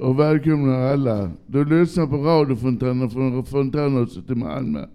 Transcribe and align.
och 0.00 0.20
välkomna 0.20 0.88
alla. 0.88 1.30
Du 1.46 1.64
lyssnar 1.64 2.06
på 2.06 2.16
radiofontänen 2.16 3.10
från 3.10 3.44
Fontänhuset 3.44 4.30
i 4.30 4.34
Malmö. 4.34 4.86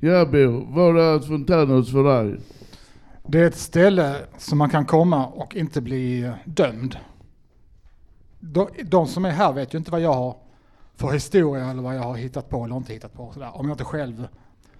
Ja 0.00 0.24
Bo, 0.24 0.66
vad 0.70 0.98
är 0.98 1.16
ett 1.16 1.26
fontänhus 1.26 1.92
för 1.92 2.04
dig? 2.04 2.40
Det 3.26 3.40
är 3.40 3.46
ett 3.46 3.58
ställe 3.58 4.16
som 4.38 4.58
man 4.58 4.70
kan 4.70 4.86
komma 4.86 5.26
och 5.26 5.56
inte 5.56 5.80
bli 5.80 6.32
dömd. 6.44 6.96
De, 8.40 8.68
de 8.84 9.06
som 9.06 9.24
är 9.24 9.30
här 9.30 9.52
vet 9.52 9.74
ju 9.74 9.78
inte 9.78 9.90
vad 9.90 10.00
jag 10.00 10.12
har 10.12 10.36
för 10.96 11.12
historia 11.12 11.70
eller 11.70 11.82
vad 11.82 11.96
jag 11.96 12.02
har 12.02 12.16
hittat 12.16 12.48
på 12.48 12.64
eller 12.64 12.76
inte 12.76 12.92
hittat 12.92 13.14
på. 13.14 13.32
Sådär. 13.32 13.50
Om 13.56 13.68
jag 13.68 13.74
inte 13.74 13.84
själv, 13.84 14.28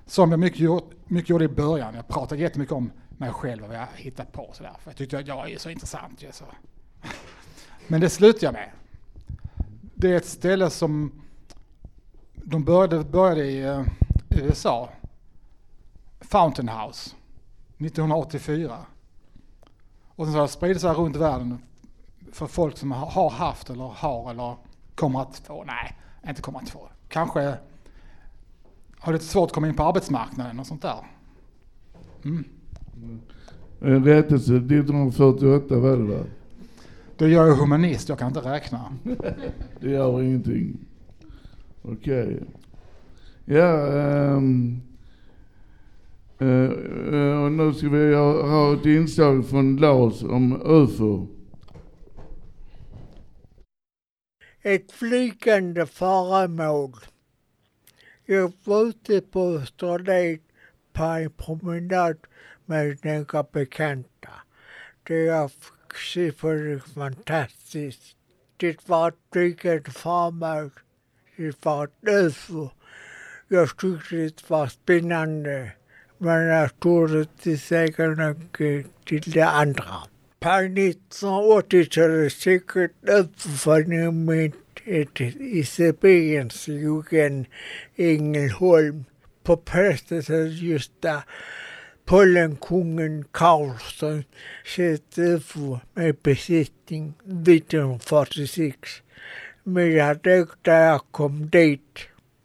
som 0.07 0.31
jag 0.31 0.41
mycket, 0.41 0.61
gjort, 0.61 0.91
mycket 1.07 1.31
gjorde 1.31 1.45
i 1.45 1.49
början, 1.49 1.95
jag 1.95 2.09
pratade 2.09 2.41
jättemycket 2.41 2.73
om 2.73 2.91
mig 3.09 3.31
själv 3.31 3.63
och 3.63 3.69
vad 3.69 3.77
jag 3.77 3.87
hittat 3.97 4.33
på. 4.33 4.51
Sådär. 4.53 4.73
För 4.79 4.91
jag 4.91 4.97
tyckte 4.97 5.19
att 5.19 5.27
jag 5.27 5.51
är 5.51 5.59
så 5.59 5.71
intressant. 5.71 6.23
Jag 6.23 6.35
så. 6.35 6.45
Men 7.87 8.01
det 8.01 8.11
slutar 8.11 8.47
jag 8.47 8.53
med. 8.53 8.71
Det 10.03 10.13
är 10.13 10.17
ett 10.17 10.27
ställe 10.27 10.71
som 10.71 11.13
de 12.35 12.65
började, 12.65 13.05
började 13.05 13.45
i 13.45 13.63
eh, 13.63 13.83
USA. 14.29 14.89
Fountain 16.21 16.69
House. 16.69 17.11
1984. 17.79 18.77
Och 20.07 20.27
sen 20.27 20.33
så 20.33 20.39
har 20.39 20.47
det 20.47 20.53
spridit 20.53 20.81
sig 20.81 20.93
runt 20.93 21.17
världen 21.17 21.59
för 22.33 22.47
folk 22.47 22.79
som 22.79 22.93
har 22.93 23.31
haft 23.31 23.71
eller 23.71 23.85
har 23.85 24.31
eller 24.31 24.57
kommer 24.95 25.23
att 25.23 25.37
få, 25.37 25.65
nej, 25.65 25.97
inte 26.29 26.43
kommer 26.43 26.59
att 26.59 26.71
få. 26.71 26.89
Kanske 27.09 27.55
har 28.99 29.13
lite 29.13 29.25
svårt 29.25 29.47
att 29.47 29.55
komma 29.55 29.69
in 29.69 29.77
på 29.77 29.83
arbetsmarknaden 29.83 30.61
och 30.61 30.67
sånt 30.67 30.83
där. 30.83 31.07
Mm. 32.25 32.45
En 33.81 34.05
rättelse, 34.05 34.53
1948 34.53 35.79
var 35.79 35.97
det 35.97 36.07
där. 36.07 36.27
Då 37.23 37.29
jag 37.29 37.49
är 37.49 37.55
humanist, 37.55 38.09
jag 38.09 38.19
kan 38.19 38.29
inte 38.29 38.41
räkna. 38.41 38.97
det 39.81 39.91
gör 39.91 40.23
ingenting. 40.23 40.79
Okej. 41.83 42.23
Okay. 42.23 42.41
Ja, 43.45 43.73
um, 44.37 44.83
uh, 46.41 46.49
uh, 47.15 47.45
och 47.45 47.53
nu 47.53 47.75
ska 47.75 47.89
vi 47.89 48.15
ha, 48.15 48.47
ha 48.47 48.75
ett 48.75 48.87
inslag 48.87 49.47
från 49.47 49.77
Lars 49.77 50.23
om 50.23 50.63
UFO. 50.65 51.27
Ett 54.63 54.93
flygande 54.93 55.87
föremål. 55.87 56.93
Jag 58.27 58.53
var 58.65 58.83
ute 58.83 59.21
på 59.21 59.49
Österlen 59.49 60.39
på 60.93 61.05
en 61.05 61.31
promenad 61.31 62.17
med 62.67 63.05
några 63.05 63.43
bekanta. 63.53 64.31
Det 65.03 65.25
jag 65.25 65.51
fick 65.93 66.03
se 66.03 66.33
var 66.41 66.79
fantastiskt. 66.95 68.17
Det 68.57 68.89
var 68.89 69.09
ett 69.09 69.15
flygande 69.33 69.91
föremål. 69.91 70.71
Det 71.37 71.65
var 71.65 71.85
ett 71.85 71.91
UFO. 72.03 72.71
Jag 73.49 73.69
tyckte 73.79 74.17
det 74.17 74.51
var 74.51 74.67
spännande. 74.67 75.73
Men 76.19 76.47
jag 76.47 76.81
trodde 76.81 77.21
inte 77.21 77.57
säga 77.57 78.07
något 78.07 78.57
till 79.05 79.31
det 79.33 79.49
andra. 79.49 79.85
På 80.41 80.49
1980-talet 80.49 82.33
säkert 82.33 82.91
uppföljningen 83.09 84.53
i 85.41 85.65
Sibiriens 85.65 86.69
jugend 86.69 87.47
Ängelholm 87.97 89.05
på 89.45 89.57
prästet 89.57 90.29
just 90.63 90.93
där 91.01 91.23
Pollenkungen 92.05 93.25
Karlsson 93.33 94.25
sett 94.65 95.19
UFO 95.19 95.79
med 95.95 96.17
besittning 96.23 97.15
1946. 97.25 99.03
Mina 99.65 100.15
jag 100.65 101.01
kom 101.11 101.51
dit. 101.51 101.99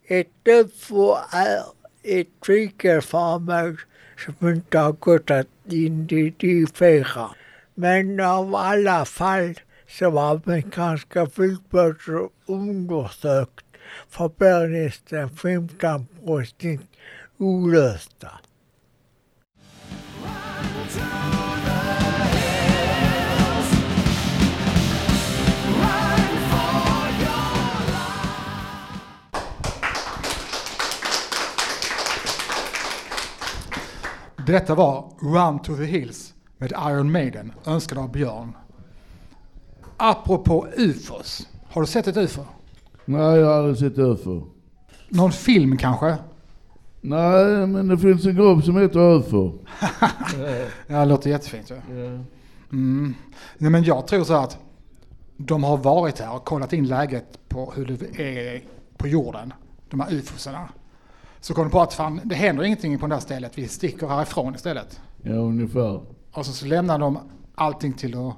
Ett 0.06 0.48
UFO 0.48 1.16
är 1.32 1.62
ett 2.02 2.28
flygelföremål 2.42 3.76
som 4.24 4.48
inte 4.48 4.78
har 4.78 4.92
gått 4.92 5.30
att 5.30 5.46
identifiera. 5.64 7.30
Men 7.74 8.20
av 8.20 8.54
alla 8.54 9.04
fall 9.04 9.54
som 9.88 10.18
amerikanska 10.18 11.26
flygplatser 11.26 12.28
undersökt 12.46 13.66
förblir 14.08 14.68
nästan 14.68 15.30
15 15.30 16.06
procent 16.24 16.90
olösta. 17.38 18.30
Detta 34.48 34.74
var 34.74 35.12
Run 35.20 35.58
to 35.58 35.76
the 35.76 35.84
Hills 35.84 36.34
med 36.58 36.72
Iron 36.72 37.12
Maiden, 37.12 37.52
önskad 37.66 37.98
av 37.98 38.12
Björn. 38.12 38.52
Apropå 39.96 40.66
ufos, 40.76 41.48
har 41.68 41.80
du 41.80 41.86
sett 41.86 42.06
ett 42.06 42.16
ufo? 42.16 42.42
Nej, 43.04 43.38
jag 43.38 43.46
har 43.46 43.52
aldrig 43.52 43.76
sett 43.78 43.98
ufo. 43.98 44.42
Någon 45.08 45.32
film 45.32 45.76
kanske? 45.76 46.16
Nej, 47.00 47.66
men 47.66 47.88
det 47.88 47.98
finns 47.98 48.26
en 48.26 48.34
grupp 48.34 48.64
som 48.64 48.76
heter 48.76 49.16
ufo. 49.16 49.52
ja, 50.86 50.98
det 50.98 51.04
låter 51.04 51.30
jättefint 51.30 51.70
ju. 51.70 51.74
Ja. 51.74 52.24
Mm. 52.72 53.14
Nej, 53.58 53.70
men 53.70 53.84
jag 53.84 54.06
tror 54.06 54.24
så 54.24 54.34
att 54.34 54.58
de 55.36 55.64
har 55.64 55.76
varit 55.76 56.18
här 56.18 56.34
och 56.34 56.44
kollat 56.44 56.72
in 56.72 56.86
läget 56.86 57.48
på 57.48 57.72
hur 57.76 57.86
det 57.86 58.20
är 58.20 58.62
på 58.96 59.08
jorden, 59.08 59.52
de 59.90 60.00
här 60.00 60.12
ufosarna. 60.12 60.68
Så 61.48 61.54
kom 61.54 61.64
de 61.64 61.70
på 61.70 61.80
att 61.80 61.94
fan, 61.94 62.20
det 62.24 62.34
händer 62.34 62.64
ingenting 62.64 62.98
på 62.98 63.06
det 63.06 63.14
här 63.14 63.20
stället, 63.20 63.58
vi 63.58 63.68
sticker 63.68 64.06
härifrån 64.06 64.54
istället. 64.54 65.00
Ja, 65.22 65.32
ungefär. 65.32 66.00
Och 66.32 66.46
så, 66.46 66.52
så 66.52 66.66
lämnar 66.66 66.98
de 66.98 67.18
allting 67.54 67.92
till, 67.92 68.18
att, 68.18 68.36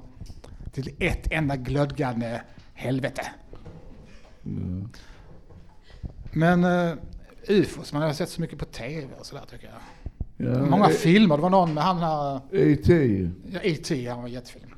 till 0.73 0.95
ett 0.99 1.31
enda 1.31 1.55
glödgande 1.55 2.41
helvete. 2.73 3.21
Mm. 4.45 4.89
Men 6.31 6.63
uh, 6.63 6.97
ufos, 7.47 7.93
man 7.93 8.01
har 8.01 8.13
sett 8.13 8.29
så 8.29 8.41
mycket 8.41 8.59
på 8.59 8.65
tv 8.65 9.07
och 9.19 9.25
sådär 9.25 9.43
tycker 9.49 9.67
jag. 9.67 10.47
Ja, 10.47 10.65
Många 10.65 10.89
e 10.89 10.93
filmer, 10.93 11.35
det 11.37 11.41
var 11.41 11.49
någon 11.49 11.73
med 11.73 11.83
han 11.83 11.97
här... 11.97 12.41
E.T. 12.51 12.93
Ja, 13.51 13.59
E.T. 13.63 14.09
han 14.09 14.21
var 14.21 14.27
jättefin. 14.27 14.73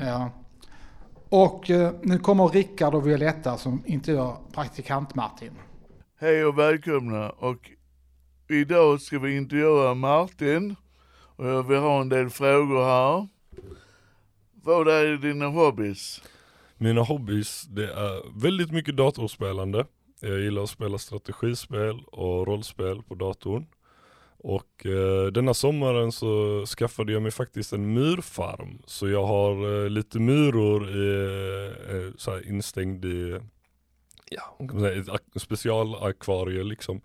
ja. 0.00 0.30
Och 1.28 1.70
uh, 1.70 1.90
nu 2.02 2.18
kommer 2.18 2.48
Rickard 2.48 2.94
och 2.94 3.06
Violetta 3.06 3.56
som 3.56 3.82
intervjuar 3.86 4.36
praktikant 4.52 5.14
Martin. 5.14 5.52
Hej 6.18 6.44
och 6.44 6.58
välkomna 6.58 7.30
och 7.30 7.70
idag 8.48 9.00
ska 9.00 9.18
vi 9.18 9.36
intervjua 9.36 9.94
Martin 9.94 10.76
och 11.36 11.46
jag 11.46 11.62
vill 11.62 11.78
ha 11.78 12.00
en 12.00 12.08
del 12.08 12.30
frågor 12.30 12.84
här. 12.84 13.28
Vad 14.62 14.88
är 14.88 15.16
dina 15.16 15.46
hobbys? 15.46 16.22
Mina 16.76 17.02
hobbys, 17.02 17.62
det 17.62 17.92
är 17.92 18.40
väldigt 18.40 18.72
mycket 18.72 18.96
datorspelande. 18.96 19.86
Jag 20.20 20.40
gillar 20.40 20.62
att 20.62 20.70
spela 20.70 20.98
strategispel 20.98 22.04
och 22.06 22.46
rollspel 22.46 23.02
på 23.02 23.14
datorn. 23.14 23.66
Och 24.38 24.86
eh, 24.86 25.26
denna 25.26 25.54
sommaren 25.54 26.12
så 26.12 26.64
skaffade 26.66 27.12
jag 27.12 27.22
mig 27.22 27.30
faktiskt 27.30 27.72
en 27.72 27.94
murfarm, 27.94 28.82
Så 28.86 29.08
jag 29.08 29.26
har 29.26 29.84
eh, 29.84 29.90
lite 29.90 30.18
muror 30.18 30.90
i, 30.90 31.26
eh, 31.90 32.14
så 32.16 32.40
instängd 32.40 33.04
i 33.04 33.40
ja, 34.30 34.56
kan 34.58 34.66
man 34.66 34.80
säga, 34.80 35.18
ett 35.36 35.42
specialakvarie 35.42 36.62
liksom. 36.62 37.00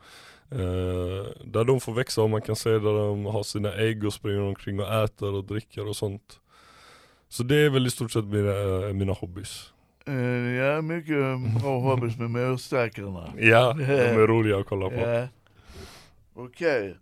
Eh, 0.52 1.26
där 1.46 1.64
de 1.64 1.80
får 1.80 1.94
växa 1.94 2.22
och 2.22 2.30
man 2.30 2.42
kan 2.42 2.56
se 2.56 2.70
där 2.70 3.08
de 3.08 3.26
har 3.26 3.44
sina 3.44 3.74
ägg 3.74 4.06
och 4.06 4.14
springer 4.14 4.42
omkring 4.42 4.80
och 4.80 4.94
äter 4.94 5.34
och 5.34 5.44
dricker 5.44 5.88
och 5.88 5.96
sånt. 5.96 6.40
Så 7.30 7.44
det 7.44 7.56
är 7.56 7.70
väl 7.70 7.88
i 7.88 7.92
stort 7.92 8.12
sett 8.12 8.26
mina, 8.26 8.88
eh, 8.88 8.94
mina 8.94 9.14
hobbys. 9.14 9.74
Uh, 10.10 10.56
ja, 10.56 10.82
mycket 10.82 11.16
bra 11.62 11.80
hobbys 11.80 12.18
med 12.18 12.32
myrstackarna. 12.32 13.34
ja, 13.38 13.74
de 13.74 13.84
är 13.84 14.14
roliga 14.28 14.58
att 14.58 14.68
kolla 14.68 14.90
på. 14.90 14.96
Ja. 14.96 15.28
Okej. 16.34 16.82
Okay. 16.82 16.94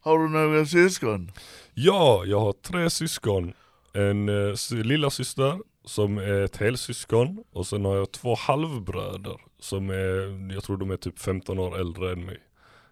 Har 0.00 0.18
du 0.18 0.28
några 0.28 0.66
syskon? 0.66 1.32
Ja, 1.74 2.22
jag 2.26 2.40
har 2.40 2.52
tre 2.52 2.90
syskon. 2.90 3.52
En 3.92 4.28
uh, 4.28 4.56
lilla 4.72 5.10
syster 5.10 5.58
som 5.84 6.18
är 6.18 6.44
ett 6.44 6.56
helsyskon 6.56 7.44
och 7.52 7.66
sen 7.66 7.84
har 7.84 7.96
jag 7.96 8.12
två 8.12 8.34
halvbröder 8.34 9.36
som 9.58 9.90
är, 9.90 10.52
jag 10.54 10.64
tror 10.64 10.76
de 10.76 10.90
är 10.90 10.96
typ 10.96 11.18
15 11.18 11.58
år 11.58 11.80
äldre 11.80 12.12
än 12.12 12.24
mig. 12.24 12.38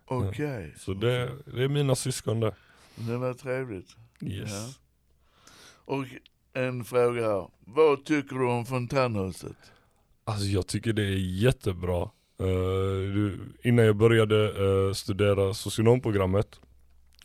Okej. 0.04 0.28
Okay. 0.28 0.70
Så 0.78 0.94
det, 0.94 1.30
det, 1.46 1.64
är 1.64 1.68
mina 1.68 1.94
syskon 1.94 2.40
det. 2.40 2.54
Det 2.94 3.16
var 3.16 3.34
trevligt. 3.34 3.96
Yes. 4.20 4.50
Ja. 4.50 4.68
Och 5.84 6.04
en 6.52 6.84
fråga 6.84 7.22
här. 7.22 7.48
Vad 7.60 8.04
tycker 8.04 8.36
du 8.36 8.46
om 8.46 8.66
fontänhuset? 8.66 9.56
Alltså 10.24 10.46
jag 10.46 10.66
tycker 10.66 10.92
det 10.92 11.02
är 11.02 11.42
jättebra. 11.42 12.10
Uh, 12.40 13.32
innan 13.62 13.84
jag 13.84 13.96
började 13.96 14.52
uh, 14.52 14.92
studera 14.92 15.54
socionomprogrammet 15.54 16.60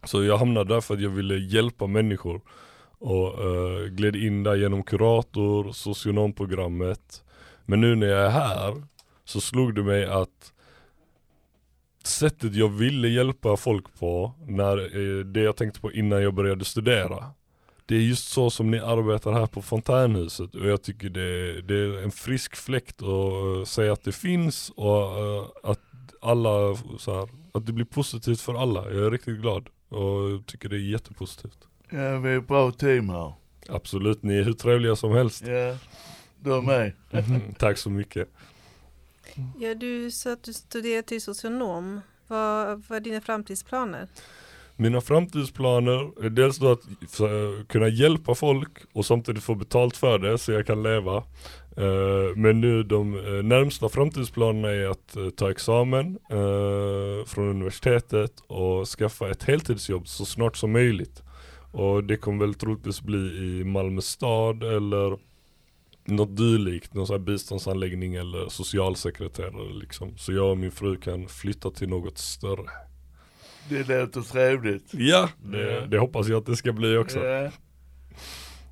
Så 0.03 0.23
jag 0.23 0.37
hamnade 0.37 0.73
där 0.73 0.81
för 0.81 0.93
att 0.93 1.01
jag 1.01 1.09
ville 1.09 1.35
hjälpa 1.35 1.87
människor 1.87 2.41
och 2.99 3.45
uh, 3.45 3.85
gled 3.85 4.15
in 4.15 4.43
där 4.43 4.55
genom 4.55 4.83
kurator, 4.83 5.71
socionomprogrammet. 5.71 7.23
Men 7.65 7.81
nu 7.81 7.95
när 7.95 8.07
jag 8.07 8.25
är 8.25 8.29
här 8.29 8.83
så 9.29 9.41
slog 9.41 9.75
det 9.75 9.83
mig 9.83 10.05
att 10.05 10.53
sättet 12.03 12.55
jag 12.55 12.69
ville 12.69 13.07
hjälpa 13.07 13.57
folk 13.57 13.99
på, 13.99 14.33
när, 14.47 14.97
uh, 14.97 15.25
det 15.25 15.41
jag 15.41 15.55
tänkte 15.55 15.79
på 15.79 15.91
innan 15.91 16.21
jag 16.21 16.33
började 16.33 16.65
studera. 16.65 17.25
Det 17.85 17.95
är 17.95 17.99
just 17.99 18.27
så 18.29 18.49
som 18.49 18.71
ni 18.71 18.79
arbetar 18.79 19.31
här 19.31 19.47
på 19.47 19.61
Fontänhuset 19.61 20.55
och 20.55 20.67
jag 20.67 20.81
tycker 20.81 21.09
det, 21.09 21.61
det 21.61 21.75
är 21.75 22.03
en 22.03 22.11
frisk 22.11 22.55
fläkt 22.55 23.01
att 23.01 23.07
uh, 23.07 23.63
säga 23.63 23.93
att 23.93 24.03
det 24.03 24.11
finns 24.11 24.71
och 24.75 25.71
att 25.71 25.79
alla, 26.21 26.75
så 26.97 27.19
här, 27.19 27.29
att 27.51 27.65
det 27.65 27.73
blir 27.73 27.85
positivt 27.85 28.41
för 28.41 28.53
alla. 28.53 28.85
Jag 28.85 29.05
är 29.05 29.11
riktigt 29.11 29.41
glad 29.41 29.69
och 29.89 30.45
tycker 30.45 30.69
det 30.69 30.75
är 30.75 30.91
jättepositivt. 30.91 31.67
Ja, 31.89 32.17
vi 32.19 32.29
är 32.29 32.37
ett 32.37 32.47
bra 32.47 32.71
team 32.71 33.09
här. 33.09 33.33
Absolut, 33.69 34.23
ni 34.23 34.37
är 34.37 34.43
hur 34.43 34.53
trevliga 34.53 34.95
som 34.95 35.11
helst. 35.11 35.43
Ja, 35.47 35.77
du 36.39 36.61
med. 36.61 36.93
Tack 37.57 37.77
så 37.77 37.89
mycket. 37.89 38.29
Ja, 39.59 39.75
du 39.75 40.11
sa 40.11 40.33
att 40.33 40.43
du 40.43 40.53
studerar 40.53 41.01
till 41.01 41.21
socionom. 41.21 42.01
Vad, 42.27 42.83
vad 42.87 42.95
är 42.95 42.99
dina 42.99 43.21
framtidsplaner? 43.21 44.07
Mina 44.81 45.01
framtidsplaner 45.01 46.25
är 46.25 46.29
dels 46.29 46.57
då 46.57 46.71
att 46.71 46.85
eh, 47.19 47.65
kunna 47.67 47.87
hjälpa 47.87 48.35
folk 48.35 48.69
och 48.93 49.05
samtidigt 49.05 49.43
få 49.43 49.55
betalt 49.55 49.97
för 49.97 50.19
det 50.19 50.37
så 50.37 50.51
jag 50.51 50.67
kan 50.67 50.83
leva. 50.83 51.17
Eh, 51.77 52.35
men 52.35 52.61
nu 52.61 52.83
de 52.83 53.15
eh, 53.15 53.43
närmsta 53.43 53.89
framtidsplanerna 53.89 54.69
är 54.69 54.89
att 54.89 55.17
ta 55.35 55.51
examen 55.51 56.19
från 57.25 57.49
universitetet 57.49 58.31
och 58.47 58.87
skaffa 58.87 59.29
ett 59.29 59.43
heltidsjobb 59.43 60.07
så 60.07 60.25
snart 60.25 60.57
som 60.57 60.71
möjligt. 60.71 61.23
Och 61.71 62.03
det 62.03 62.17
kommer 62.17 62.45
väl 62.45 62.53
troligtvis 62.53 63.01
bli 63.01 63.17
i 63.17 63.63
Malmö 63.63 64.01
stad 64.01 64.63
eller 64.63 65.28
något 66.11 66.37
dylikt, 66.37 66.93
någon 66.93 67.07
sån 67.07 67.13
här 67.13 67.25
biståndsanläggning 67.25 68.15
eller 68.15 68.49
socialsekreterare 68.49 69.73
liksom. 69.73 70.17
Så 70.17 70.33
jag 70.33 70.51
och 70.51 70.57
min 70.57 70.71
fru 70.71 70.97
kan 70.97 71.27
flytta 71.27 71.71
till 71.71 71.89
något 71.89 72.17
större. 72.17 72.69
Det 73.69 73.87
låter 73.87 74.21
trevligt. 74.21 74.93
Ja, 74.93 75.29
det, 75.43 75.87
det 75.87 75.97
hoppas 75.97 76.27
jag 76.27 76.37
att 76.37 76.45
det 76.45 76.55
ska 76.55 76.73
bli 76.73 76.97
också. 76.97 77.19
Ja. 77.19 77.51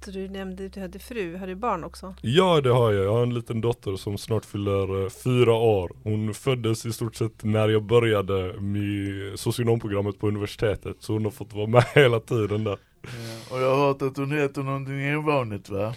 Så 0.07 0.11
du 0.11 0.29
nämnde 0.29 0.65
att 0.65 0.73
du 0.73 0.79
hade 0.81 0.99
fru, 0.99 1.35
har 1.35 1.47
du 1.47 1.55
barn 1.55 1.83
också? 1.83 2.15
Ja 2.21 2.61
det 2.61 2.69
har 2.69 2.93
jag, 2.93 3.05
jag 3.05 3.11
har 3.11 3.23
en 3.23 3.33
liten 3.33 3.61
dotter 3.61 3.95
som 3.95 4.17
snart 4.17 4.45
fyller 4.45 4.95
uh, 4.95 5.09
fyra 5.09 5.53
år. 5.53 5.91
Hon 6.03 6.33
föddes 6.33 6.85
i 6.85 6.93
stort 6.93 7.15
sett 7.15 7.43
när 7.43 7.69
jag 7.69 7.83
började 7.83 8.61
med 8.61 9.39
socionomprogrammet 9.39 10.19
på 10.19 10.27
universitetet. 10.27 10.95
Så 10.99 11.13
hon 11.13 11.23
har 11.23 11.31
fått 11.31 11.53
vara 11.53 11.67
med 11.67 11.83
hela 11.95 12.19
tiden 12.19 12.63
där. 12.63 12.77
Ja. 13.01 13.55
Och 13.55 13.61
jag 13.61 13.75
har 13.75 13.87
hört 13.87 14.01
att 14.01 14.17
hon 14.17 14.31
heter 14.31 14.63
någonting 14.63 15.17
ovanligt 15.17 15.69
va? 15.69 15.93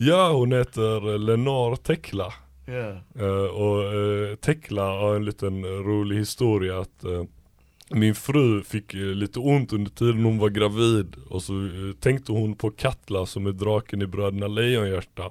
Ja 0.00 0.32
hon 0.32 0.52
heter 0.52 1.18
Lenore 1.18 1.76
Tekla. 1.76 2.32
Ja. 2.66 3.22
Uh, 3.22 3.46
och 3.46 3.94
uh, 3.94 4.34
Tekla 4.34 4.82
har 4.82 5.16
en 5.16 5.24
liten 5.24 5.64
rolig 5.64 6.16
historia 6.16 6.80
att 6.80 7.04
min 7.90 8.14
fru 8.14 8.62
fick 8.62 8.94
eh, 8.94 9.00
lite 9.00 9.38
ont 9.38 9.72
under 9.72 9.90
tiden 9.90 10.24
hon 10.24 10.38
var 10.38 10.48
gravid 10.48 11.16
och 11.28 11.42
så 11.42 11.64
eh, 11.64 11.92
tänkte 12.00 12.32
hon 12.32 12.54
på 12.54 12.70
Katla 12.70 13.26
som 13.26 13.46
är 13.46 13.52
draken 13.52 14.02
i 14.02 14.06
Bröderna 14.06 14.48
Lejonhjärta. 14.48 15.22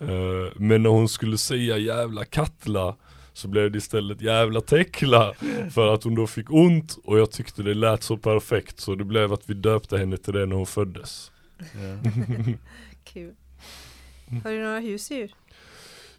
Eh, 0.00 0.52
men 0.56 0.82
när 0.82 0.90
hon 0.90 1.08
skulle 1.08 1.38
säga 1.38 1.78
jävla 1.78 2.24
Katla 2.24 2.96
så 3.32 3.48
blev 3.48 3.70
det 3.70 3.78
istället 3.78 4.20
jävla 4.20 4.60
Tekla 4.60 5.34
för 5.70 5.94
att 5.94 6.04
hon 6.04 6.14
då 6.14 6.26
fick 6.26 6.52
ont 6.52 6.98
och 7.04 7.18
jag 7.18 7.30
tyckte 7.30 7.62
det 7.62 7.74
lät 7.74 8.02
så 8.02 8.16
perfekt 8.16 8.80
så 8.80 8.94
det 8.94 9.04
blev 9.04 9.32
att 9.32 9.50
vi 9.50 9.54
döpte 9.54 9.98
henne 9.98 10.16
till 10.16 10.32
det 10.32 10.46
när 10.46 10.56
hon 10.56 10.66
föddes. 10.66 11.32
Ja. 11.58 12.10
Kul. 13.04 13.34
Har 14.44 14.50
du 14.50 14.62
några 14.62 14.80
husdjur? 14.80 15.34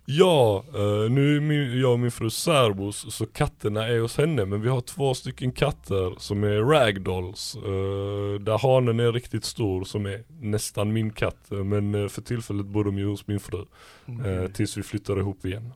Ja, 0.06 0.64
uh, 0.76 1.10
nu 1.12 1.36
är 1.36 1.40
min, 1.40 1.80
jag 1.82 1.92
och 1.92 2.00
min 2.00 2.12
fru 2.12 2.30
särbos 2.30 3.16
så 3.16 3.26
katterna 3.26 3.88
är 3.88 4.00
hos 4.00 4.18
henne 4.18 4.46
men 4.46 4.62
vi 4.62 4.70
har 4.70 4.82
två 4.82 5.14
stycken 5.14 5.52
katter 5.52 6.20
som 6.20 6.44
är 6.44 6.58
ragdolls. 6.60 7.56
Uh, 7.56 8.40
där 8.40 8.58
hanen 8.58 9.00
är 9.00 9.12
riktigt 9.12 9.46
stor 9.46 9.84
som 9.84 10.06
är 10.06 10.24
nästan 10.42 10.94
min 10.94 11.12
katt 11.14 11.48
men 11.50 11.96
uh, 11.96 12.08
för 12.08 12.22
tillfället 12.22 12.66
bor 12.66 12.84
de 12.84 12.98
ju 12.98 13.06
hos 13.06 13.28
min 13.28 13.40
fru. 13.40 13.66
Okay. 14.06 14.48
tills 14.54 14.78
vi 14.78 14.84
flyttar 14.84 15.20
ihop 15.20 15.46
igen. 15.46 15.74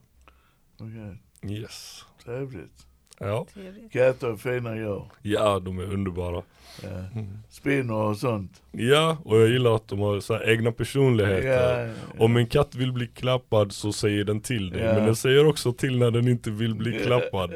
Okej, 0.79 1.21
Yes. 1.51 2.05
trevligt. 2.23 2.88
Ja. 3.19 3.45
Katter 3.91 4.27
är 4.31 4.35
fina 4.38 4.75
jag. 4.75 5.06
ja, 5.21 5.59
de 5.59 5.79
är 5.79 5.83
underbara. 5.94 6.41
Ja. 6.83 6.89
Mm. 6.89 7.38
Spinner 7.50 7.94
och 7.94 8.17
sånt. 8.17 8.62
Ja, 8.71 9.17
och 9.25 9.38
jag 9.41 9.50
gillar 9.50 9.75
att 9.75 9.88
de 9.88 10.00
har 10.00 10.19
så 10.19 10.33
här 10.33 10.50
egna 10.50 10.71
personligheter. 10.71 11.79
Ja, 11.79 11.94
ja. 12.17 12.23
Om 12.23 12.38
en 12.38 12.47
katt 12.47 12.75
vill 12.75 12.91
bli 12.94 13.07
klappad 13.07 13.71
så 13.71 13.94
säger 13.94 14.23
den 14.23 14.41
till 14.41 14.69
dig, 14.69 14.81
Ja. 14.81 14.94
men 14.94 15.06
den 15.06 15.15
säger 15.15 15.45
också 15.47 15.73
till 15.73 15.97
när 15.97 16.12
den 16.12 16.27
inte 16.27 16.51
vill 16.51 16.75
bli 16.75 17.00
klappad. 17.00 17.53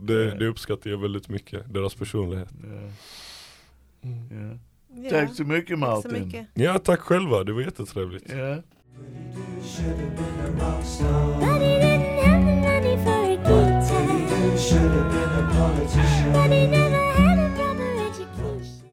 Det, 0.00 0.30
det 0.38 0.46
uppskattar 0.46 0.90
jag 0.90 0.98
väldigt 0.98 1.28
mycket, 1.28 1.74
deras 1.74 1.94
personlighet. 1.94 2.48
Ja. 2.62 2.80
Ja. 4.00 4.58
Ja. 5.02 5.10
Tack 5.10 5.34
så 5.34 5.44
mycket 5.44 5.68
Tack 5.70 5.78
Martin. 5.78 6.10
så 6.10 6.24
mycket. 6.24 6.46
Ja, 6.54 6.78
tack 6.78 7.00
själva, 7.00 7.44
det 7.44 7.52
var 7.52 7.60
jättetrevligt. 7.60 8.32
You 14.56 14.62
should 14.62 14.80
have 14.80 15.10
been 15.12 15.44
a 15.44 15.54
politician. 15.54 16.32
But 16.32 16.50
he 16.50 16.66
never 16.66 17.12
had 17.12 17.38
a 17.38 17.48
proper 17.56 17.90
education. 18.08 18.90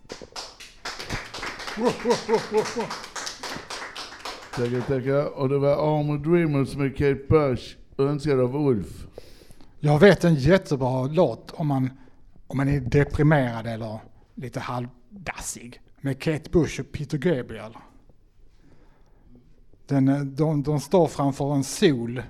Tackar, 4.52 4.82
tackar. 4.82 5.26
Och 5.26 5.50
det 5.50 5.58
var 5.58 6.00
Armor 6.00 6.18
Dreamers 6.18 6.76
med 6.76 6.98
Kate 6.98 7.22
Bush, 7.30 7.76
önskad 7.98 8.40
av 8.40 8.56
Ulf. 8.56 9.08
Jag 9.80 10.00
vet 10.00 10.24
en 10.24 10.36
jättebra 10.36 11.04
låt 11.04 11.52
om 11.52 11.68
man, 11.68 11.90
om 12.48 12.58
man 12.58 12.70
är 12.70 12.80
deprimerad 12.80 13.68
eller 13.68 14.00
lite 14.36 14.60
halvdassig. 14.60 15.82
Med 16.02 16.20
Kate 16.20 16.50
Bush 16.50 16.80
och 16.80 16.92
Peter 16.92 17.18
Gabriel. 17.18 17.78
Den, 19.88 20.08
eh, 20.08 20.20
de, 20.20 20.64
de 20.64 20.80
står 20.80 21.08
framför 21.08 21.56
en 21.56 21.64
sol. 21.64 22.22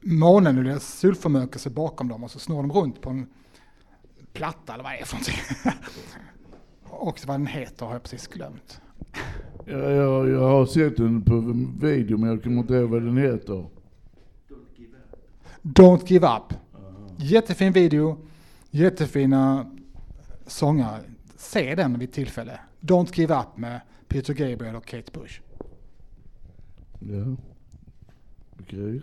Månen 0.00 0.58
och 0.58 0.64
deras 0.64 0.98
solförmörkelse 0.98 1.70
bakom 1.70 2.08
dem 2.08 2.24
och 2.24 2.30
så 2.30 2.38
snor 2.38 2.62
de 2.62 2.72
runt 2.72 3.00
på 3.00 3.10
en 3.10 3.26
platta 4.32 4.74
eller 4.74 4.84
vad 4.84 4.92
det 4.92 5.00
är 5.00 5.04
för 5.04 5.16
någonting. 5.16 5.36
och 6.84 7.20
vad 7.26 7.40
den 7.40 7.46
heter 7.46 7.86
har 7.86 7.92
jag 7.92 8.02
precis 8.02 8.26
glömt. 8.26 8.80
Ja, 9.64 9.90
jag, 9.90 10.28
jag 10.28 10.48
har 10.48 10.66
sett 10.66 10.96
den 10.96 11.22
på 11.22 11.40
video 11.86 12.18
men 12.18 12.30
jag 12.30 12.42
kommer 12.42 12.60
inte 12.60 12.74
ihåg 12.74 12.90
vad 12.90 13.02
den 13.02 13.18
heter. 13.18 13.66
Don't 15.62 16.02
Give 16.06 16.26
Up. 16.26 16.54
Jättefin 17.16 17.72
video, 17.72 18.18
jättefina 18.70 19.70
sångare. 20.46 21.00
Se 21.36 21.74
den 21.74 21.98
vid 21.98 22.12
tillfälle. 22.12 22.60
Don't 22.80 23.18
Give 23.18 23.40
Up 23.40 23.56
med 23.56 23.80
Peter 24.08 24.34
Gabriel 24.34 24.76
och 24.76 24.86
Kate 24.86 25.12
Bush. 25.12 25.40
Ja. 26.98 27.36
Okej. 28.60 29.02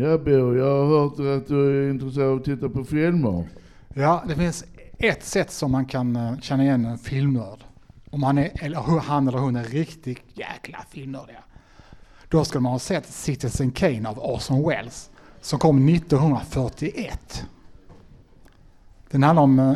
Ja 0.00 0.18
Bo, 0.18 0.56
jag 0.56 0.64
har 0.64 0.86
hört 0.86 1.12
att 1.12 1.48
du 1.48 1.86
är 1.86 1.90
intresserad 1.90 2.28
av 2.28 2.36
att 2.36 2.44
titta 2.44 2.68
på 2.68 2.84
filmer. 2.84 3.48
Ja, 3.94 4.24
det 4.28 4.34
finns 4.34 4.64
ett 4.98 5.24
sätt 5.24 5.50
som 5.50 5.72
man 5.72 5.86
kan 5.86 6.16
eh, 6.16 6.38
känna 6.40 6.62
igen 6.62 6.84
en 6.84 6.98
filmnörd. 6.98 7.64
Om 8.10 8.22
han, 8.22 8.38
är, 8.38 8.50
eller 8.54 8.82
hur 8.82 8.98
han 8.98 9.28
eller 9.28 9.38
hon 9.38 9.56
är 9.56 9.64
riktigt 9.64 10.18
jäkla 10.34 10.78
filmnördiga. 10.90 11.38
Då 12.28 12.44
ska 12.44 12.60
man 12.60 12.72
ha 12.72 12.78
sett 12.78 13.06
Citizen 13.06 13.70
Kane 13.70 14.08
av 14.08 14.18
Orson 14.18 14.68
Welles 14.68 15.10
som 15.40 15.58
kom 15.58 15.88
1941. 15.88 17.44
Den 19.10 19.22
handlar 19.22 19.42
om 19.42 19.58
eh, 19.58 19.74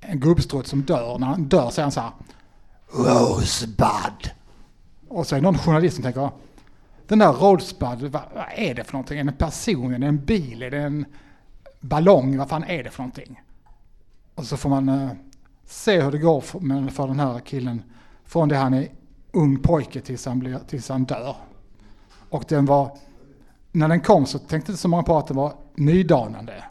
en 0.00 0.20
gubbstrutt 0.20 0.66
som 0.66 0.82
dör. 0.82 1.18
När 1.18 1.26
han 1.26 1.44
dör 1.44 1.70
säger 1.70 1.84
han 1.84 1.92
så 1.92 2.00
här 2.00 2.12
Rosebud. 2.88 4.30
Och 5.08 5.26
så 5.26 5.34
är 5.34 5.40
det 5.40 5.44
någon 5.44 5.58
journalist 5.58 5.94
som 5.94 6.02
tänker 6.02 6.30
den 7.08 7.18
där 7.18 7.32
Rosebud, 7.32 8.12
vad, 8.12 8.22
vad 8.34 8.46
är 8.54 8.74
det 8.74 8.84
för 8.84 8.92
någonting? 8.92 9.18
Är 9.18 9.24
det 9.24 9.30
en 9.30 9.36
person? 9.36 9.94
Är 9.94 9.98
det 9.98 10.06
en 10.06 10.24
bil? 10.24 10.62
Är 10.62 10.70
det 10.70 10.78
en 10.78 11.04
ballong? 11.80 12.38
Vad 12.38 12.48
fan 12.48 12.64
är 12.64 12.84
det 12.84 12.90
för 12.90 13.02
någonting? 13.02 13.42
Och 14.34 14.44
så 14.44 14.56
får 14.56 14.70
man 14.70 14.88
eh, 14.88 15.10
se 15.64 16.00
hur 16.00 16.12
det 16.12 16.18
går 16.18 16.40
för, 16.40 16.90
för 16.90 17.06
den 17.06 17.20
här 17.20 17.40
killen 17.40 17.82
från 18.24 18.48
det 18.48 18.56
han 18.56 18.74
är 18.74 18.88
ung 19.32 19.58
pojke 19.58 20.00
tills 20.00 20.26
han, 20.26 20.38
blir, 20.38 20.58
tills 20.68 20.88
han 20.88 21.04
dör. 21.04 21.36
Och 22.30 22.44
den 22.48 22.66
var, 22.66 22.98
när 23.72 23.88
den 23.88 24.00
kom 24.00 24.26
så 24.26 24.38
tänkte 24.38 24.72
inte 24.72 24.82
så 24.82 24.88
många 24.88 25.02
på 25.02 25.18
att 25.18 25.26
den 25.26 25.36
var 25.36 25.52
nydanande. 25.74 26.64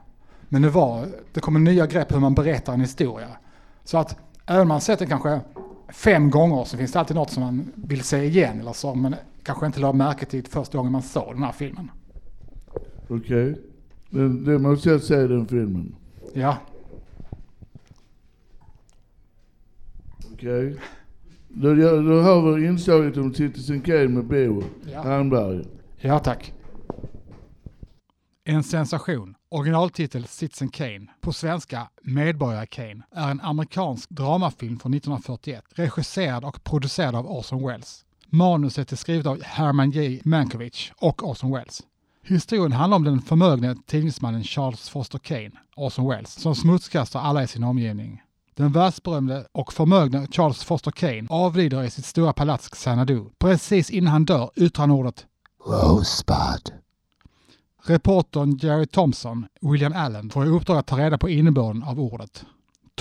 Men 0.50 0.62
det 0.62 0.70
var, 0.70 1.08
det 1.34 1.39
kommer 1.39 1.60
nya 1.60 1.88
grepp 1.88 2.13
hur 2.13 2.20
man 2.20 2.36
berättar 2.36 2.74
en 2.74 2.82
historia. 2.82 3.27
Så 3.84 3.98
att 3.98 4.18
även 4.46 4.62
om 4.62 4.68
man 4.68 4.82
sett 4.82 5.00
den 5.00 5.08
kanske 5.08 5.39
fem 5.89 6.30
gånger 6.30 6.63
så 6.63 6.77
finns 6.77 6.92
det 6.92 7.00
alltid 7.00 7.15
något 7.15 7.32
som 7.32 7.44
man 7.44 7.72
vill 7.75 8.04
se 8.04 8.24
igen 8.24 8.60
eller 8.60 8.74
så. 8.74 8.96
Men 8.96 9.15
kanske 9.46 9.66
inte 9.66 9.80
la 9.80 9.94
märke 9.94 10.25
till 10.25 10.46
första 10.48 10.78
gången 10.78 10.92
man 10.92 11.02
såg 11.02 11.34
den 11.36 11.44
här 11.44 11.52
filmen. 11.52 11.92
Okej. 13.08 13.62
Det, 14.10 14.40
det 14.40 14.60
måste 14.60 14.90
jag 14.90 15.02
se 15.02 15.16
den 15.28 15.48
filmen. 15.48 15.96
Ja, 16.34 16.58
Okej. 20.34 20.78
Då, 21.50 21.75
gör- 21.75 22.04
då 22.04 22.22
har 22.22 22.52
vi 22.54 22.68
inslaget 22.68 23.18
om 23.18 23.34
Citizen 23.34 23.82
Kane 23.82 24.08
med 24.08 24.25
Bo 24.25 24.64
Ja. 24.92 25.02
Hernberg. 25.02 25.66
Ja 25.98 26.20
tack. 26.20 26.54
En 28.44 28.64
sensation. 28.64 29.36
Originaltitel 29.50 30.25
Citizen 30.28 30.70
Kane, 30.70 31.08
på 31.22 31.34
svenska 31.34 31.90
Medborgare 32.04 32.66
Kane, 32.68 33.02
är 33.12 33.32
en 33.32 33.42
amerikansk 33.42 34.10
dramafilm 34.10 34.80
från 34.80 34.94
1941, 34.94 35.64
regisserad 35.70 36.44
och 36.46 36.64
producerad 36.64 37.16
av 37.16 37.28
Orson 37.32 37.68
Welles. 37.68 38.05
Manuset 38.36 38.92
är 38.92 38.96
skrivet 38.96 39.25
av 39.25 39.44
Herman 39.44 39.92
J. 39.92 40.22
Mankiewicz 40.24 40.92
och 40.98 41.30
Orson 41.30 41.51
Welles. 41.51 41.82
Historien 42.24 42.72
handlar 42.72 42.96
om 42.96 43.04
den 43.04 43.22
förmögne 43.22 43.75
tidningsmannen 43.86 44.44
Charles 44.44 44.89
Foster 44.89 45.20
Kane, 45.20 45.51
Orson 45.75 46.10
Welles, 46.10 46.34
som 46.34 46.56
smutskastar 46.56 47.20
alla 47.20 47.44
i 47.44 47.48
sin 47.48 47.63
omgivning. 47.63 48.22
Den 48.56 48.72
världsberömde 48.72 49.48
och 49.51 49.74
förmögne 49.74 50.27
Charles 50.32 50.63
Foster 50.63 50.92
Kane 50.92 51.27
avlider 51.30 51.84
i 51.84 51.89
sitt 51.89 52.06
stora 52.06 52.34
palats 52.34 52.70
Xanadu. 52.70 53.25
Precis 53.39 53.89
innan 53.89 54.13
han 54.13 54.25
dör 54.25 54.51
yttrar 54.56 54.84
han 54.84 54.92
ordet 54.92 55.25
Rosebud. 55.65 56.74
Reportern 57.84 58.58
Jerry 58.58 58.86
Thompson, 58.86 59.46
William 59.62 59.94
Allen, 59.96 60.30
får 60.30 60.46
i 60.46 60.50
uppdrag 60.50 60.77
att 60.77 60.88
ta 60.88 60.98
reda 60.98 61.18
på 61.18 61.30
innebörden 61.30 61.84
av 61.84 62.00
ordet. 62.00 62.46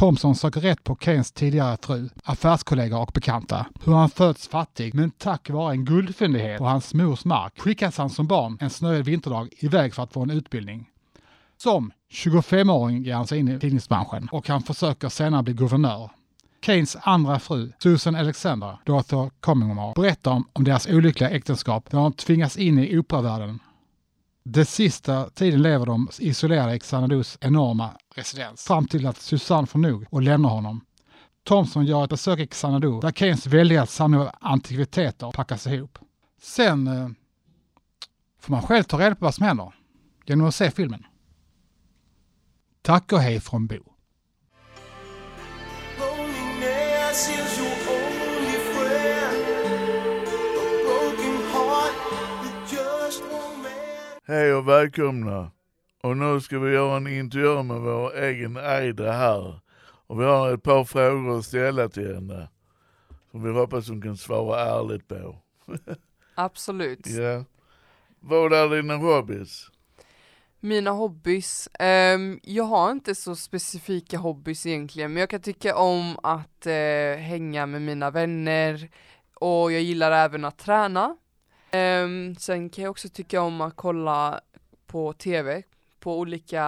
Thompson 0.05 0.35
söker 0.35 0.61
rätt 0.61 0.85
på 0.85 0.95
Kanes 0.95 1.33
tidigare 1.33 1.77
fru, 1.83 2.09
affärskollegor 2.25 3.01
och 3.01 3.11
bekanta. 3.15 3.67
Hur 3.85 3.93
han 3.93 4.11
föds 4.11 4.49
fattig, 4.49 4.95
men 4.95 5.11
tack 5.11 5.51
vare 5.51 5.73
en 5.73 5.85
guldfyndighet 5.85 6.59
på 6.59 6.65
hans 6.65 6.95
mors 6.95 7.25
mark 7.25 7.61
skickas 7.61 7.99
han 7.99 8.11
som 8.11 8.27
barn 8.27 8.59
en 8.61 8.71
snöig 8.71 9.05
vinterdag 9.05 9.49
iväg 9.59 9.95
för 9.95 10.03
att 10.03 10.13
få 10.13 10.23
en 10.23 10.31
utbildning. 10.31 10.91
Som 11.57 11.93
25-åring 12.13 13.03
ger 13.03 13.15
han 13.15 13.27
sig 13.27 13.39
in 13.39 13.49
i 13.49 13.61
tidningsbranschen 13.61 14.29
och 14.33 14.49
han 14.49 14.63
försöker 14.63 15.09
senare 15.09 15.43
bli 15.43 15.53
guvernör. 15.53 16.11
Keynes 16.67 16.97
andra 17.03 17.39
fru, 17.39 17.73
Susan 17.79 18.15
Alexander, 18.15 18.79
Dorothy 18.87 19.31
Comingham, 19.41 19.93
berättar 19.97 20.31
om, 20.31 20.49
om 20.53 20.65
deras 20.65 20.87
olyckliga 20.87 21.31
äktenskap 21.31 21.91
där 21.91 21.99
de 21.99 22.13
tvingas 22.13 22.57
in 22.57 22.79
i 22.79 22.99
operavärlden. 22.99 23.59
Den 24.45 24.67
sista 24.67 25.31
tiden 25.31 25.63
lever 25.63 25.87
de 25.87 26.09
isolerade 26.19 26.75
i 26.75 26.79
Xanadus 26.79 27.39
enorma 27.41 27.91
residens 28.15 28.65
fram 28.65 28.87
till 28.87 29.07
att 29.07 29.17
Susanne 29.17 29.67
får 29.67 29.79
nog 29.79 30.07
och 30.11 30.23
lämnar 30.23 30.49
honom. 30.49 30.81
Thompson 31.45 31.87
gör 31.87 32.05
ett 32.05 32.11
besök 32.11 32.39
i 32.39 32.47
Xanadu 32.47 33.01
där 33.01 33.11
Keynes 33.11 33.47
väldiga 33.47 33.87
samling 33.87 34.21
av 34.21 34.31
antikviteter 34.41 35.33
packas 35.33 35.67
ihop. 35.67 35.99
Sen 36.43 36.87
eh, 36.87 37.09
får 38.41 38.53
man 38.53 38.63
själv 38.63 38.83
ta 38.83 38.99
reda 38.99 39.15
på 39.15 39.25
vad 39.25 39.35
som 39.35 39.47
händer 39.47 39.75
genom 40.27 40.47
att 40.47 40.55
se 40.55 40.71
filmen. 40.71 41.07
Tack 42.83 43.13
och 43.13 43.21
hej 43.21 43.41
från 43.41 43.67
Bo. 43.67 43.95
Hej 54.27 54.55
och 54.55 54.69
välkomna. 54.69 55.51
Och 56.03 56.17
nu 56.17 56.41
ska 56.41 56.59
vi 56.59 56.73
göra 56.73 56.97
en 56.97 57.07
intervju 57.07 57.63
med 57.63 57.81
vår 57.81 58.17
egen 58.17 58.57
Aida 58.57 59.13
här. 59.13 59.61
Och 60.07 60.21
vi 60.21 60.25
har 60.25 60.55
ett 60.55 60.63
par 60.63 60.85
frågor 60.85 61.39
att 61.39 61.45
ställa 61.45 61.89
till 61.89 62.15
henne. 62.15 62.49
Som 63.31 63.43
vi 63.43 63.53
hoppas 63.53 63.89
hon 63.89 64.03
kan 64.03 64.17
svara 64.17 64.61
ärligt 64.61 65.09
på. 65.09 65.37
Absolut. 66.35 67.07
Ja. 67.07 67.45
Vad 68.21 68.53
är 68.53 68.77
dina 68.77 68.97
hobbys? 68.97 69.71
Mina 70.61 70.91
hobbys, 70.91 71.69
ehm, 71.79 72.41
jag 72.43 72.65
har 72.65 72.91
inte 72.91 73.15
så 73.15 73.37
specifika 73.37 74.19
hobbys 74.19 74.67
egentligen, 74.67 75.13
men 75.13 75.21
jag 75.21 75.31
kan 75.31 75.41
tycka 75.41 75.77
om 75.77 76.19
att 76.23 76.67
eh, 76.67 77.17
hänga 77.19 77.67
med 77.67 77.83
mina 77.83 78.11
vänner 78.11 78.91
och 79.35 79.73
jag 79.73 79.83
gillar 79.83 80.13
även 80.13 80.45
att 80.45 80.59
träna. 80.59 81.17
Ehm, 81.75 82.35
sen 82.35 82.71
kan 82.71 82.85
jag 82.85 82.91
också 82.91 83.09
tycka 83.09 83.41
om 83.41 83.61
att 83.61 83.77
kolla 83.77 84.41
på 84.87 85.13
tv, 85.13 85.63
på 86.01 86.19
olika 86.19 86.63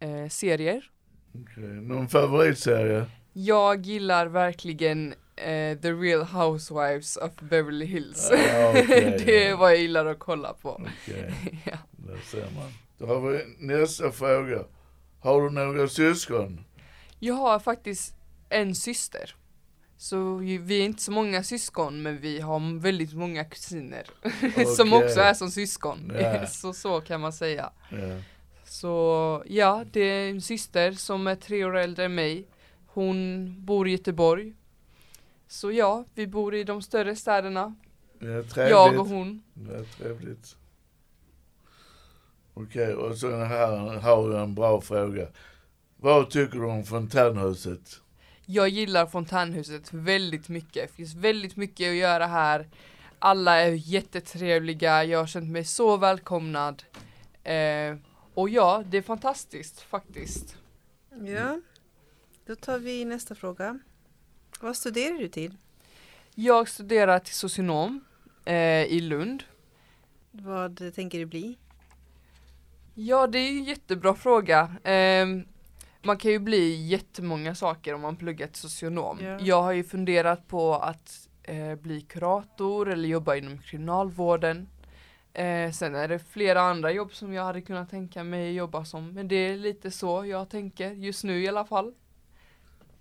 eh, 0.00 0.28
serier. 0.28 0.90
Okej, 1.34 1.64
Någon 1.64 2.08
favoritserie? 2.08 3.06
Jag 3.32 3.86
gillar 3.86 4.26
verkligen 4.26 5.14
eh, 5.36 5.78
The 5.78 5.92
Real 5.92 6.22
Housewives 6.24 7.16
of 7.16 7.32
Beverly 7.40 7.84
Hills. 7.84 8.30
Ja, 8.32 8.70
okej, 8.70 9.22
det 9.26 9.46
är 9.46 9.56
vad 9.56 9.70
jag 9.70 9.78
gillar 9.78 10.06
att 10.06 10.18
kolla 10.18 10.52
på. 10.52 10.70
Okej, 10.70 11.34
ja. 11.64 11.78
där 11.90 12.18
ser 12.24 12.40
man. 12.54 12.72
Då 12.98 13.06
har 13.06 13.20
vi 13.20 13.44
nästa 13.58 14.10
fråga. 14.10 14.64
Har 15.20 15.42
du 15.42 15.50
några 15.50 15.88
syskon? 15.88 16.64
Jag 17.18 17.34
har 17.34 17.58
faktiskt 17.58 18.14
en 18.48 18.74
syster. 18.74 19.34
Så 20.00 20.36
vi 20.36 20.80
är 20.80 20.84
inte 20.84 21.02
så 21.02 21.12
många 21.12 21.42
syskon 21.42 22.02
men 22.02 22.18
vi 22.18 22.40
har 22.40 22.80
väldigt 22.80 23.14
många 23.14 23.44
kusiner 23.44 24.06
som 24.76 24.92
Okej. 24.92 25.04
också 25.04 25.20
är 25.20 25.34
som 25.34 25.50
syskon. 25.50 26.12
Ja. 26.20 26.46
så 26.46 26.72
så 26.72 27.00
kan 27.00 27.20
man 27.20 27.32
säga. 27.32 27.70
Ja. 27.90 28.20
Så 28.64 29.42
ja, 29.46 29.84
det 29.92 30.00
är 30.00 30.30
en 30.30 30.40
syster 30.40 30.92
som 30.92 31.26
är 31.26 31.34
tre 31.34 31.64
år 31.64 31.76
äldre 31.76 32.04
än 32.04 32.14
mig. 32.14 32.46
Hon 32.86 33.54
bor 33.64 33.88
i 33.88 33.90
Göteborg. 33.90 34.54
Så 35.48 35.72
ja, 35.72 36.04
vi 36.14 36.26
bor 36.26 36.54
i 36.54 36.64
de 36.64 36.82
större 36.82 37.16
städerna. 37.16 37.74
Jag 38.56 39.00
och 39.00 39.06
hon. 39.06 39.42
Det 39.54 39.74
är 39.74 39.84
trevligt. 39.84 40.56
Okej, 42.54 42.94
och 42.94 43.16
så 43.16 43.30
här 43.44 43.98
har 43.98 44.32
jag 44.32 44.42
en 44.42 44.54
bra 44.54 44.80
fråga. 44.80 45.26
Vad 45.96 46.30
tycker 46.30 46.58
du 46.58 46.64
om 46.64 46.84
fontänhuset? 46.84 48.00
Jag 48.50 48.68
gillar 48.68 49.06
fontänhuset 49.06 49.92
väldigt 49.92 50.48
mycket. 50.48 50.88
Det 50.88 50.94
finns 50.96 51.14
väldigt 51.14 51.56
mycket 51.56 51.90
att 51.90 51.96
göra 51.96 52.26
här. 52.26 52.68
Alla 53.18 53.56
är 53.56 53.72
jättetrevliga, 53.72 55.04
jag 55.04 55.18
har 55.18 55.26
känt 55.26 55.50
mig 55.50 55.64
så 55.64 55.96
välkomnad. 55.96 56.82
Eh, 57.44 57.96
och 58.34 58.48
ja, 58.48 58.82
det 58.86 58.98
är 58.98 59.02
fantastiskt 59.02 59.80
faktiskt. 59.80 60.56
Ja, 61.10 61.60
då 62.46 62.56
tar 62.56 62.78
vi 62.78 63.04
nästa 63.04 63.34
fråga. 63.34 63.78
Vad 64.60 64.76
studerar 64.76 65.18
du 65.18 65.28
till? 65.28 65.54
Jag 66.34 66.68
studerar 66.68 67.18
till 67.18 67.34
socionom 67.34 68.04
eh, 68.44 68.82
i 68.82 69.00
Lund. 69.00 69.42
Vad 70.30 70.94
tänker 70.94 71.18
du 71.18 71.26
bli? 71.26 71.58
Ja, 72.94 73.26
det 73.26 73.38
är 73.38 73.48
en 73.48 73.64
jättebra 73.64 74.14
fråga. 74.14 74.76
Ehm, 74.84 75.44
man 76.02 76.16
kan 76.16 76.30
ju 76.30 76.38
bli 76.38 76.86
jättemånga 76.86 77.54
saker 77.54 77.94
om 77.94 78.00
man 78.00 78.16
pluggar 78.16 78.46
till 78.46 78.60
socionom. 78.60 79.18
Ja. 79.22 79.38
Jag 79.40 79.62
har 79.62 79.72
ju 79.72 79.84
funderat 79.84 80.48
på 80.48 80.74
att 80.74 81.28
eh, 81.42 81.74
bli 81.74 82.00
kurator 82.00 82.90
eller 82.90 83.08
jobba 83.08 83.36
inom 83.36 83.58
kriminalvården. 83.58 84.68
Eh, 85.32 85.70
sen 85.70 85.94
är 85.94 86.08
det 86.08 86.18
flera 86.18 86.60
andra 86.60 86.92
jobb 86.92 87.14
som 87.14 87.32
jag 87.32 87.42
hade 87.44 87.60
kunnat 87.60 87.90
tänka 87.90 88.24
mig 88.24 88.54
jobba 88.54 88.84
som. 88.84 89.12
Men 89.14 89.28
det 89.28 89.36
är 89.36 89.56
lite 89.56 89.90
så 89.90 90.24
jag 90.26 90.48
tänker 90.48 90.90
just 90.90 91.24
nu 91.24 91.42
i 91.42 91.48
alla 91.48 91.64
fall. 91.64 91.94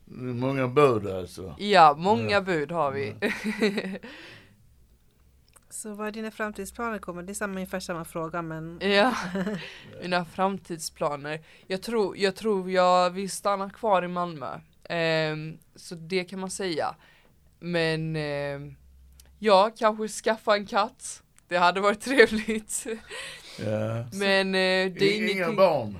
Många 0.09 0.67
bud 0.67 1.07
alltså. 1.07 1.55
Ja, 1.59 1.95
många 1.97 2.31
Ja. 2.31 2.41
bud 2.41 2.71
har 2.71 2.91
vi. 2.91 3.13
Så 5.77 5.93
vad 5.93 6.07
är 6.07 6.11
dina 6.11 6.31
framtidsplaner 6.31 6.99
kommer? 6.99 7.23
Det 7.23 7.31
är 7.31 7.33
samma, 7.33 7.53
ungefär 7.53 7.79
samma 7.79 8.05
fråga 8.05 8.41
men 8.41 8.79
Ja, 8.81 9.15
mina 10.01 10.25
framtidsplaner. 10.25 11.41
Jag 11.67 11.81
tror, 11.81 12.17
jag 12.17 12.35
tror 12.35 12.71
jag 12.71 13.09
vill 13.09 13.31
stanna 13.31 13.69
kvar 13.69 14.03
i 14.03 14.07
Malmö. 14.07 14.59
Ehm, 14.83 15.57
så 15.75 15.95
det 15.95 16.23
kan 16.23 16.39
man 16.39 16.51
säga. 16.51 16.95
Men 17.59 18.15
ehm, 18.15 18.75
ja, 19.39 19.71
kanske 19.77 20.07
skaffa 20.07 20.55
en 20.55 20.65
katt. 20.65 21.23
Det 21.47 21.57
hade 21.57 21.81
varit 21.81 22.01
trevligt. 22.05 22.85
Ja. 23.59 24.05
Men 24.13 24.47
eh, 24.47 24.93
det 24.93 25.01
är 25.01 25.17
Inga 25.17 25.31
ingenting. 25.31 25.55
barn? 25.55 25.99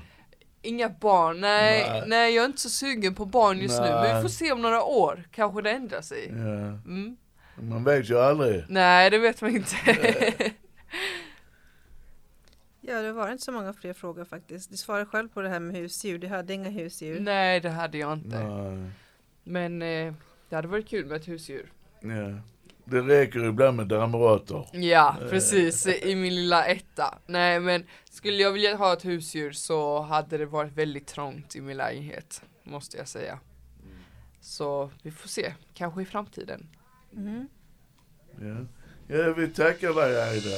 Inga 0.62 0.90
barn, 0.90 1.42
nej, 1.42 1.86
Nej. 1.90 2.04
nej. 2.08 2.36
jag 2.36 2.44
är 2.44 2.48
inte 2.48 2.62
så 2.62 2.70
sugen 2.70 3.16
på 3.16 3.26
barn 3.26 3.60
just 3.60 3.82
nu. 3.82 3.86
Men 3.88 4.04
Nej. 4.04 4.16
vi 4.16 4.22
får 4.22 4.30
se 4.30 4.52
om 4.52 4.62
några 4.62 4.84
år, 4.84 5.24
kanske 5.32 5.62
det 5.62 5.72
ändrar 5.72 6.02
sig. 6.02 6.28
Ja. 6.30 6.36
Mm. 6.36 7.18
Man 7.62 7.84
vet 7.84 8.10
ju 8.10 8.20
aldrig. 8.20 8.66
Nej, 8.70 9.10
det 9.10 9.18
vet 9.18 9.42
man 9.42 9.56
inte. 9.56 9.76
ja, 12.82 13.02
det 13.02 13.12
var 13.12 13.32
inte 13.32 13.44
så 13.44 13.52
många 13.52 13.74
fler 13.74 13.94
frågor 13.94 14.26
faktiskt. 14.26 14.72
Du 14.72 14.78
svarade 14.78 15.06
själv 15.06 15.30
på 15.30 15.42
det 15.42 15.50
här 15.50 15.60
med 15.60 15.76
husdjur. 15.76 16.18
Du 16.20 16.28
hade 16.28 16.54
inga 16.54 16.70
husdjur. 16.70 17.20
nej, 17.20 17.60
det 17.60 17.70
hade 17.70 17.98
jag 17.98 18.14
inte. 18.14 18.44
Nej. 18.44 18.90
Men 19.44 19.82
eh, 19.82 20.14
det 20.50 20.56
hade 20.56 20.68
varit 20.68 20.88
kul 20.88 21.06
med 21.06 21.16
ett 21.18 21.28
husdjur. 21.28 21.72
Ja. 22.02 22.40
Det 22.86 23.02
räcker 23.02 23.44
ibland 23.50 23.78
med 23.78 23.88
dammråttor. 23.88 24.68
Ja, 24.74 25.16
Eh. 25.22 25.30
precis, 25.30 25.88
i 25.88 26.16
min 26.16 26.36
lilla 26.36 26.66
etta. 26.66 27.18
Nej 27.26 27.60
men, 27.60 27.86
skulle 28.10 28.38
jag 28.44 28.52
vilja 28.52 28.76
ha 28.76 28.94
ett 28.94 29.06
husdjur 29.06 29.52
så 29.52 30.00
hade 30.02 30.38
det 30.38 30.46
varit 30.46 30.74
väldigt 30.74 31.08
trångt 31.08 31.56
i 31.56 31.62
min 31.62 31.78
lägenhet, 31.78 32.42
måste 32.64 32.98
jag 32.98 33.08
säga. 33.08 33.40
Så 34.42 34.90
vi 35.04 35.12
får 35.12 35.28
se, 35.30 35.54
kanske 35.74 36.02
i 36.02 36.06
framtiden. 36.06 36.68
Mhm. 37.12 37.48
Ja. 38.42 38.66
ja, 39.18 39.34
vi 39.34 39.48
tackar 39.48 39.94
dig 39.94 40.22
Aida. 40.24 40.58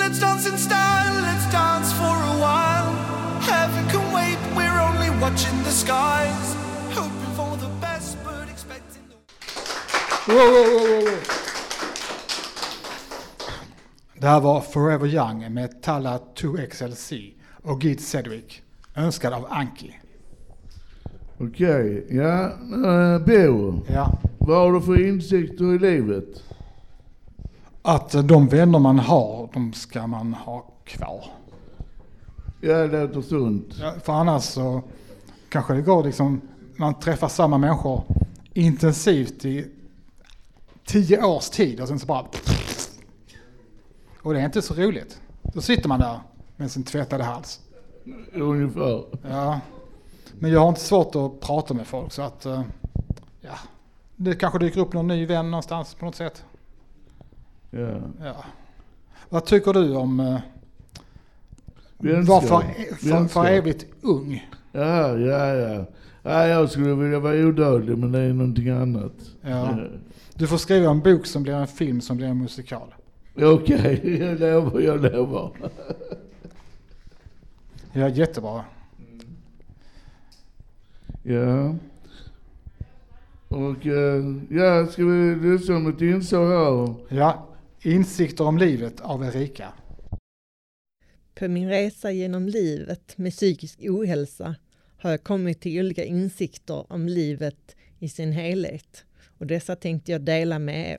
Let's 0.00 0.20
dance 0.20 0.48
in 0.48 0.58
style, 0.58 1.20
let's 1.22 1.52
dance 1.52 1.94
for 1.94 2.16
a 2.32 2.36
while. 2.36 2.90
Heaven 3.40 3.84
can 3.90 4.14
wait, 4.14 4.38
we're 4.56 4.80
only 4.88 5.10
watching 5.20 5.58
the 5.64 5.70
skies. 5.70 6.56
Hoping 6.94 7.34
for 7.36 7.56
the 7.56 7.68
best, 7.80 8.16
but 8.24 8.48
expecting 8.50 9.02
the 9.08 10.32
wow, 10.32 10.36
wow, 10.36 10.78
wow, 10.78 11.04
wow. 11.04 11.18
Det 14.18 14.26
här 14.28 14.40
var 14.40 14.60
Forever 14.60 15.06
Young 15.06 15.52
med 15.54 15.82
Talla 15.82 16.20
2XLC 16.36 17.32
och 17.62 17.82
Git 17.84 18.00
Sedgwick. 18.00 18.62
Önskad 18.94 19.32
av 19.32 19.46
Anki. 19.50 19.98
Okej, 21.38 22.06
ja. 22.10 22.50
Uh, 22.72 23.18
Bo, 23.26 23.80
Ja. 23.94 24.18
Vad 24.46 24.56
har 24.58 24.72
du 24.72 24.80
för 24.80 25.06
insikter 25.08 25.74
i 25.74 25.78
livet? 25.78 26.42
Att 27.82 28.28
de 28.28 28.48
vänner 28.48 28.78
man 28.78 28.98
har, 28.98 29.48
de 29.52 29.72
ska 29.72 30.06
man 30.06 30.34
ha 30.34 30.60
kvar. 30.84 31.24
Ja, 32.60 32.86
det 32.86 33.02
låter 33.06 33.22
sunt. 33.22 33.66
Ja, 33.80 33.94
för 34.04 34.12
annars 34.12 34.42
så 34.42 34.82
kanske 35.48 35.74
det 35.74 35.82
går 35.82 36.04
liksom, 36.04 36.40
man 36.76 36.94
träffar 36.94 37.28
samma 37.28 37.58
människor 37.58 38.02
intensivt 38.54 39.44
i 39.44 39.66
tio 40.84 41.24
års 41.24 41.50
tid 41.50 41.80
och 41.80 41.88
sen 41.88 41.98
så 41.98 42.06
bara... 42.06 42.26
Och 44.22 44.34
det 44.34 44.40
är 44.40 44.44
inte 44.44 44.62
så 44.62 44.74
roligt. 44.74 45.20
Då 45.42 45.60
sitter 45.60 45.88
man 45.88 46.00
där 46.00 46.20
med 46.56 46.70
sin 46.70 46.82
tvättade 46.84 47.24
hals. 47.24 47.60
Ungefär. 48.32 49.04
Ja. 49.30 49.60
Men 50.38 50.50
jag 50.50 50.60
har 50.60 50.68
inte 50.68 50.80
svårt 50.80 51.14
att 51.14 51.40
prata 51.40 51.74
med 51.74 51.86
folk 51.86 52.12
så 52.12 52.22
att... 52.22 52.46
eh, 52.46 52.62
Ja. 53.40 53.58
Det 54.16 54.34
kanske 54.34 54.58
dyker 54.58 54.80
upp 54.80 54.92
någon 54.92 55.06
ny 55.06 55.26
vän 55.26 55.50
någonstans 55.50 55.94
på 55.94 56.04
något 56.04 56.14
sätt. 56.14 56.44
Ja. 57.70 58.00
Ja. 58.24 58.44
Vad 59.28 59.44
tycker 59.44 59.72
du 59.72 59.96
om... 59.96 60.20
Uh, 60.20 60.40
Vänskap. 61.98 62.44
var 62.44 62.60
för, 62.60 63.28
för, 63.28 63.46
evigt 63.46 63.86
ung? 64.00 64.50
Ja, 64.72 65.18
ja, 65.18 65.54
ja. 65.54 65.86
ja. 66.22 66.46
Jag 66.46 66.70
skulle 66.70 66.94
vilja 66.94 67.18
vara 67.18 67.34
odödlig 67.34 67.98
men 67.98 68.12
det 68.12 68.18
är 68.18 68.32
någonting 68.32 68.68
annat. 68.68 69.12
Ja. 69.40 69.78
Du 70.34 70.46
får 70.46 70.56
skriva 70.56 70.90
en 70.90 71.00
bok 71.00 71.26
som 71.26 71.42
blir 71.42 71.54
en 71.54 71.66
film 71.66 72.00
som 72.00 72.16
blir 72.16 72.26
en 72.26 72.38
musikal. 72.38 72.94
Ja, 73.34 73.46
Okej, 73.46 74.18
jag 74.20 74.40
lovar, 74.40 74.80
jag 74.80 75.02
lovar. 75.02 75.52
Ja, 77.92 78.08
jättebra. 78.08 78.64
Ja. 81.22 81.74
Och 83.54 83.86
eh, 83.86 84.24
ja, 84.50 84.86
ska 84.86 85.04
vi 85.04 85.34
lyssna 85.34 85.76
om 85.76 85.86
ett 85.86 86.00
inslag 86.00 86.48
här? 86.48 87.16
Ja, 87.18 87.48
Insikter 87.82 88.44
om 88.44 88.58
livet 88.58 89.00
av 89.00 89.24
Erika. 89.24 89.72
På 91.34 91.48
min 91.48 91.68
resa 91.68 92.12
genom 92.12 92.48
livet 92.48 93.18
med 93.18 93.32
psykisk 93.32 93.78
ohälsa 93.82 94.56
har 94.96 95.10
jag 95.10 95.24
kommit 95.24 95.60
till 95.60 95.80
olika 95.80 96.04
insikter 96.04 96.92
om 96.92 97.08
livet 97.08 97.76
i 97.98 98.08
sin 98.08 98.32
helhet 98.32 99.04
och 99.38 99.46
dessa 99.46 99.76
tänkte 99.76 100.12
jag 100.12 100.20
dela 100.20 100.58
med 100.58 100.90
er. 100.90 100.98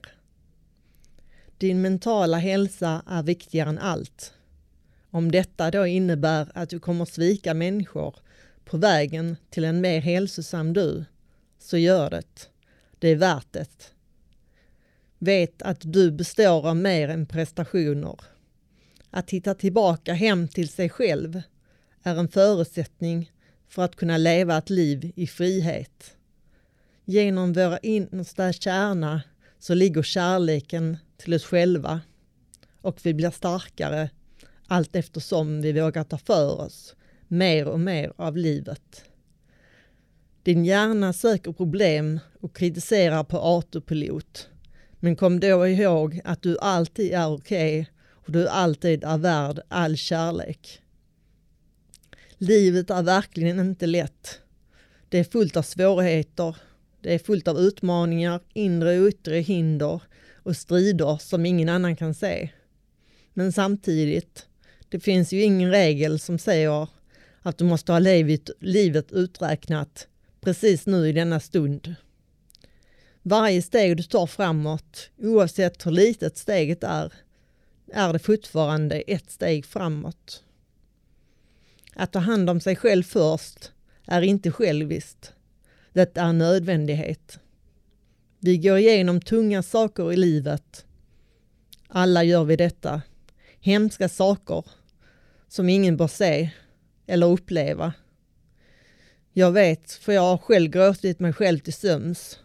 Din 1.57 1.81
mentala 1.81 2.37
hälsa 2.37 3.03
är 3.07 3.23
viktigare 3.23 3.69
än 3.69 3.79
allt. 3.79 4.33
Om 5.09 5.31
detta 5.31 5.71
då 5.71 5.85
innebär 5.85 6.51
att 6.53 6.69
du 6.69 6.79
kommer 6.79 7.05
svika 7.05 7.53
människor 7.53 8.15
på 8.65 8.77
vägen 8.77 9.35
till 9.49 9.65
en 9.65 9.81
mer 9.81 10.01
hälsosam 10.01 10.73
du, 10.73 11.05
så 11.65 11.77
gör 11.77 12.09
det. 12.09 12.49
Det 12.99 13.07
är 13.07 13.15
värt 13.15 13.53
det. 13.53 13.93
Vet 15.19 15.61
att 15.61 15.81
du 15.81 16.11
består 16.11 16.67
av 16.67 16.75
mer 16.75 17.09
än 17.09 17.25
prestationer. 17.25 18.15
Att 19.09 19.29
hitta 19.29 19.53
tillbaka 19.53 20.13
hem 20.13 20.47
till 20.47 20.69
sig 20.69 20.89
själv 20.89 21.41
är 22.03 22.15
en 22.15 22.27
förutsättning 22.27 23.31
för 23.67 23.81
att 23.81 23.95
kunna 23.95 24.17
leva 24.17 24.57
ett 24.57 24.69
liv 24.69 25.11
i 25.15 25.27
frihet. 25.27 26.17
Genom 27.05 27.53
vår 27.53 27.79
innersta 27.81 28.53
kärna 28.53 29.21
så 29.59 29.73
ligger 29.73 30.03
kärleken 30.03 30.97
till 31.17 31.33
oss 31.33 31.45
själva 31.45 32.01
och 32.81 32.99
vi 33.03 33.13
blir 33.13 33.31
starkare 33.31 34.09
allt 34.67 34.95
eftersom 34.95 35.61
vi 35.61 35.71
vågar 35.71 36.03
ta 36.03 36.17
för 36.17 36.61
oss 36.61 36.95
mer 37.27 37.67
och 37.67 37.79
mer 37.79 38.13
av 38.15 38.37
livet. 38.37 39.05
Din 40.45 40.65
hjärna 40.65 41.13
söker 41.13 41.51
problem 41.51 42.19
och 42.41 42.55
kritiserar 42.55 43.23
på 43.23 43.37
autopilot. 43.37 44.49
Men 44.99 45.15
kom 45.15 45.39
då 45.39 45.67
ihåg 45.67 46.21
att 46.23 46.41
du 46.41 46.57
alltid 46.59 47.13
är 47.13 47.33
okej 47.33 47.89
och 48.07 48.31
du 48.31 48.47
alltid 48.47 49.03
är 49.03 49.17
värd 49.17 49.59
all 49.67 49.97
kärlek. 49.97 50.81
Livet 52.37 52.89
är 52.89 53.03
verkligen 53.03 53.59
inte 53.59 53.85
lätt. 53.85 54.39
Det 55.09 55.19
är 55.19 55.23
fullt 55.23 55.57
av 55.57 55.61
svårigheter. 55.61 56.55
Det 57.01 57.13
är 57.13 57.19
fullt 57.19 57.47
av 57.47 57.57
utmaningar, 57.57 58.39
inre 58.53 58.99
och 58.99 59.07
yttre 59.07 59.37
hinder 59.37 60.01
och 60.33 60.57
strider 60.57 61.17
som 61.17 61.45
ingen 61.45 61.69
annan 61.69 61.95
kan 61.95 62.13
se. 62.13 62.49
Men 63.33 63.51
samtidigt, 63.51 64.45
det 64.89 64.99
finns 64.99 65.33
ju 65.33 65.41
ingen 65.41 65.71
regel 65.71 66.19
som 66.19 66.39
säger 66.39 66.87
att 67.41 67.57
du 67.57 67.65
måste 67.65 67.91
ha 67.91 67.99
livet, 67.99 68.49
livet 68.59 69.11
uträknat 69.11 70.07
precis 70.45 70.85
nu 70.85 71.09
i 71.09 71.11
denna 71.11 71.39
stund. 71.39 71.95
Varje 73.21 73.61
steg 73.61 73.97
du 73.97 74.03
tar 74.03 74.27
framåt, 74.27 75.09
oavsett 75.17 75.85
hur 75.85 75.91
litet 75.91 76.37
steget 76.37 76.83
är, 76.83 77.13
är 77.93 78.13
det 78.13 78.19
fortfarande 78.19 78.95
ett 78.95 79.31
steg 79.31 79.65
framåt. 79.65 80.43
Att 81.95 82.11
ta 82.11 82.19
hand 82.19 82.49
om 82.49 82.59
sig 82.59 82.75
själv 82.75 83.03
först 83.03 83.71
är 84.05 84.21
inte 84.21 84.51
själviskt. 84.51 85.33
Det 85.93 86.17
är 86.17 86.25
en 86.25 86.37
nödvändighet. 86.37 87.39
Vi 88.39 88.57
går 88.57 88.77
igenom 88.77 89.21
tunga 89.21 89.63
saker 89.63 90.13
i 90.13 90.17
livet. 90.17 90.85
Alla 91.87 92.23
gör 92.23 92.43
vi 92.43 92.55
detta. 92.55 93.01
Hemska 93.59 94.09
saker 94.09 94.65
som 95.47 95.69
ingen 95.69 95.97
bör 95.97 96.07
se 96.07 96.49
eller 97.07 97.27
uppleva. 97.27 97.93
Jag 99.37 99.51
vet, 99.51 99.91
för 99.91 100.13
jag 100.13 100.21
har 100.21 100.37
själv 100.37 100.69
gråtit 100.69 101.19
mig 101.19 101.33
själv 101.33 101.59
till 101.59 101.73
söms. 101.73 102.39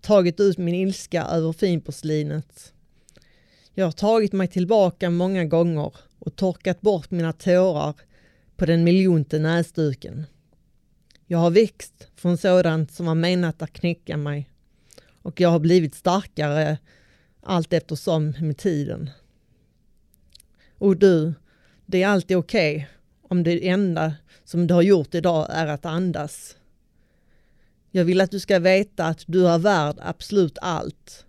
Tagit 0.00 0.40
ut 0.40 0.58
min 0.58 0.74
ilska 0.74 1.24
över 1.24 1.52
finporslinet. 1.52 2.72
Jag 3.74 3.84
har 3.84 3.92
tagit 3.92 4.32
mig 4.32 4.48
tillbaka 4.48 5.10
många 5.10 5.44
gånger 5.44 5.92
och 6.18 6.36
torkat 6.36 6.80
bort 6.80 7.10
mina 7.10 7.32
tårar 7.32 7.94
på 8.56 8.66
den 8.66 8.84
miljonte 8.84 9.38
näsduken. 9.38 10.24
Jag 11.26 11.38
har 11.38 11.50
växt 11.50 12.08
från 12.16 12.38
sådant 12.38 12.92
som 12.92 13.06
var 13.06 13.14
menat 13.14 13.62
att 13.62 13.72
knäcka 13.72 14.16
mig 14.16 14.50
och 15.22 15.40
jag 15.40 15.48
har 15.48 15.60
blivit 15.60 15.94
starkare 15.94 16.78
allt 17.42 17.72
eftersom 17.72 18.34
med 18.40 18.58
tiden. 18.58 19.10
Och 20.78 20.96
du, 20.96 21.34
det 21.86 22.02
är 22.02 22.08
alltid 22.08 22.36
okej 22.36 22.88
om 23.28 23.42
det 23.42 23.68
enda 23.68 24.14
som 24.44 24.66
du 24.66 24.74
har 24.74 24.82
gjort 24.82 25.14
idag 25.14 25.46
är 25.50 25.66
att 25.66 25.86
andas. 25.86 26.56
Jag 27.90 28.04
vill 28.04 28.20
att 28.20 28.30
du 28.30 28.40
ska 28.40 28.58
veta 28.58 29.06
att 29.06 29.24
du 29.26 29.48
är 29.48 29.58
värd 29.58 29.96
absolut 30.00 30.58
allt, 30.60 31.24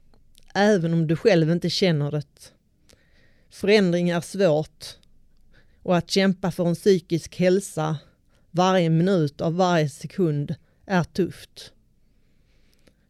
även 0.54 0.94
om 0.94 1.08
du 1.08 1.16
själv 1.16 1.52
inte 1.52 1.70
känner 1.70 2.12
det. 2.12 2.52
Förändring 3.50 4.10
är 4.10 4.22
svårt 4.22 4.86
och 5.84 5.98
att 5.98 6.10
kämpa 6.10 6.52
för 6.52 6.66
en 6.66 6.76
psykisk 6.76 7.36
hälsa 7.36 7.98
varje 8.52 8.90
minut 8.90 9.42
av 9.42 9.56
varje 9.56 9.90
sekund 9.90 10.56
är 10.86 11.04
tufft. 11.04 11.72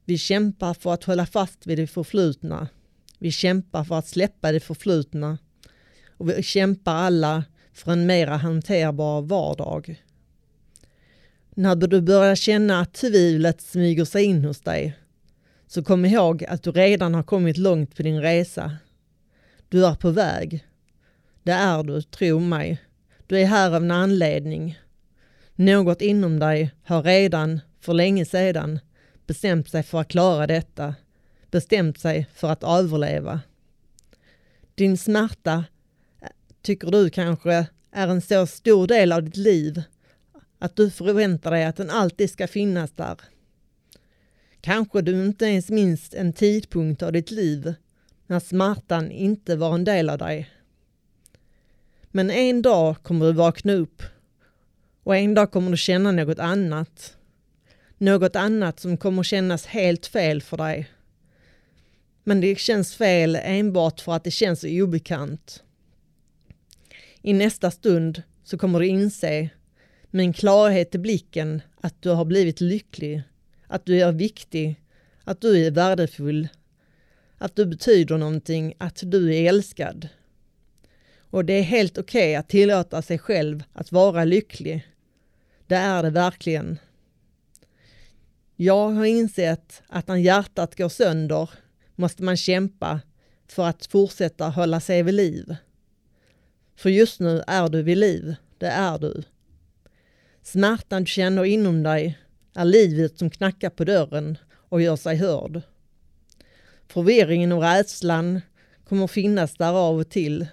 Vi 0.06 0.18
kämpar 0.18 0.74
för 0.74 0.94
att 0.94 1.04
hålla 1.04 1.26
fast 1.26 1.68
vid 1.68 1.78
det 1.78 1.88
förflutna. 1.88 2.68
Vi 3.20 3.32
kämpar 3.32 3.84
för 3.84 3.96
att 3.96 4.08
släppa 4.08 4.52
det 4.52 4.60
förflutna. 4.60 5.38
Och 6.08 6.30
vi 6.30 6.44
kämpar 6.44 6.96
alla 6.96 7.44
för 7.78 7.92
en 7.92 8.06
mera 8.06 8.38
hanterbar 8.38 9.22
vardag. 9.22 10.04
När 11.50 11.76
du 11.76 12.02
börjar 12.02 12.36
känna 12.36 12.80
att 12.80 12.94
tvivlet 12.94 13.62
smyger 13.62 14.06
sig 14.06 14.24
in 14.24 14.46
hos 14.46 14.62
dig, 14.62 14.98
så 15.68 15.84
kom 15.84 16.06
ihåg 16.06 16.44
att 16.44 16.64
du 16.64 16.72
redan 16.72 17.14
har 17.14 17.24
kommit 17.24 17.58
långt 17.58 17.96
på 17.96 18.04
din 18.04 18.22
resa. 18.22 18.78
Du 19.70 19.86
är 19.86 19.96
på 19.96 20.10
väg. 20.10 20.66
Det 21.44 21.52
är 21.52 21.84
du, 21.84 22.02
tro 22.02 22.40
mig. 22.40 22.82
Du 23.28 23.40
är 23.40 23.46
här 23.46 23.68
av 23.68 23.76
en 23.76 23.92
anledning. 23.92 24.80
Något 25.56 26.02
inom 26.02 26.40
dig 26.40 26.72
har 26.84 27.04
redan, 27.04 27.60
för 27.82 27.94
länge 27.94 28.26
sedan, 28.26 28.80
bestämt 29.28 29.70
sig 29.70 29.84
för 29.84 30.02
att 30.02 30.08
klara 30.08 30.48
detta. 30.48 30.96
Bestämt 31.52 32.00
sig 32.00 32.28
för 32.34 32.50
att 32.50 32.64
överleva. 32.64 33.42
Din 34.76 34.98
smärta 34.98 35.64
tycker 36.68 36.92
du 36.92 37.10
kanske 37.10 37.68
är 37.92 38.08
en 38.08 38.22
så 38.22 38.48
stor 38.48 38.88
del 38.88 39.12
av 39.12 39.24
ditt 39.24 39.38
liv 39.38 39.84
att 40.60 40.76
du 40.76 40.92
förväntar 40.92 41.52
dig 41.52 41.66
att 41.66 41.76
den 41.76 41.90
alltid 41.90 42.30
ska 42.30 42.48
finnas 42.48 42.92
där. 42.92 43.18
Kanske 44.62 45.02
du 45.02 45.26
inte 45.26 45.46
ens 45.46 45.70
minns 45.70 46.14
en 46.14 46.34
tidpunkt 46.34 47.04
av 47.04 47.12
ditt 47.12 47.32
liv 47.32 47.74
när 48.28 48.40
smärtan 48.40 49.12
inte 49.12 49.56
var 49.56 49.76
en 49.76 49.84
del 49.84 50.10
av 50.10 50.18
dig. 50.18 50.50
Men 52.12 52.32
en 52.32 52.62
dag 52.62 52.96
kommer 53.04 53.26
du 53.26 53.34
vakna 53.34 53.74
upp 53.74 54.02
och 55.04 55.16
en 55.16 55.34
dag 55.34 55.52
kommer 55.52 55.72
du 55.72 55.78
känna 55.78 56.12
något 56.12 56.40
annat. 56.40 57.18
Något 57.98 58.36
annat 58.36 58.80
som 58.80 58.98
kommer 58.98 59.24
kännas 59.24 59.66
helt 59.66 60.06
fel 60.06 60.42
för 60.42 60.58
dig. 60.58 60.90
Men 62.24 62.42
det 62.42 62.60
känns 62.60 62.96
fel 62.96 63.40
enbart 63.44 64.02
för 64.02 64.14
att 64.14 64.24
det 64.24 64.32
känns 64.32 64.64
obekant. 64.64 65.64
I 67.28 67.34
nästa 67.34 67.72
stund 67.72 68.24
så 68.44 68.58
kommer 68.58 68.80
du 68.80 68.88
inse 68.88 69.50
med 70.12 70.24
en 70.26 70.34
klarhet 70.34 70.96
i 70.96 70.98
blicken 70.98 71.62
att 71.82 72.02
du 72.02 72.10
har 72.10 72.26
blivit 72.26 72.62
lycklig, 72.62 73.24
att 73.68 73.86
du 73.86 74.02
är 74.02 74.12
viktig, 74.12 74.82
att 75.24 75.42
du 75.42 75.66
är 75.66 75.72
värdefull, 75.72 76.48
att 77.38 77.56
du 77.56 77.66
betyder 77.66 78.18
någonting, 78.18 78.74
att 78.78 79.02
du 79.06 79.36
är 79.36 79.50
älskad. 79.50 80.10
Och 81.20 81.46
det 81.46 81.54
är 81.54 81.62
helt 81.62 81.98
okej 81.98 82.36
att 82.36 82.50
tillåta 82.50 83.02
sig 83.02 83.20
själv 83.20 83.64
att 83.74 83.92
vara 83.92 84.24
lycklig. 84.24 84.88
Det 85.66 85.76
är 85.76 86.04
det 86.04 86.10
verkligen. 86.10 86.80
Jag 88.56 88.90
har 88.90 89.06
insett 89.06 89.84
att 89.88 90.08
när 90.08 90.16
hjärtat 90.16 90.78
går 90.78 90.90
sönder 90.90 91.50
måste 91.96 92.24
man 92.24 92.38
kämpa 92.38 93.02
för 93.48 93.68
att 93.68 93.86
fortsätta 93.86 94.50
hålla 94.50 94.80
sig 94.80 95.04
vid 95.04 95.14
liv. 95.14 95.56
För 96.78 96.90
just 96.90 97.20
nu 97.20 97.44
är 97.48 97.70
du 97.70 97.82
vid 97.82 97.98
liv, 97.98 98.36
det 98.58 98.68
är 98.68 99.00
du. 99.00 99.24
Smärtan 100.42 101.04
du 101.04 101.08
känner 101.08 101.46
inom 101.46 101.84
dig 101.84 102.20
är 102.56 102.66
livet 102.66 103.18
som 103.18 103.30
knackar 103.30 103.70
på 103.70 103.84
dörren 103.84 104.38
och 104.54 104.82
gör 104.82 104.96
sig 104.96 105.16
hörd. 105.16 105.62
Förvirringen 106.88 107.52
och 107.52 107.62
rädslan 107.62 108.42
kommer 108.84 109.08
finnas 109.08 109.54
där 109.54 109.74
av 109.74 110.00
och 110.00 110.10
till. 110.10 110.48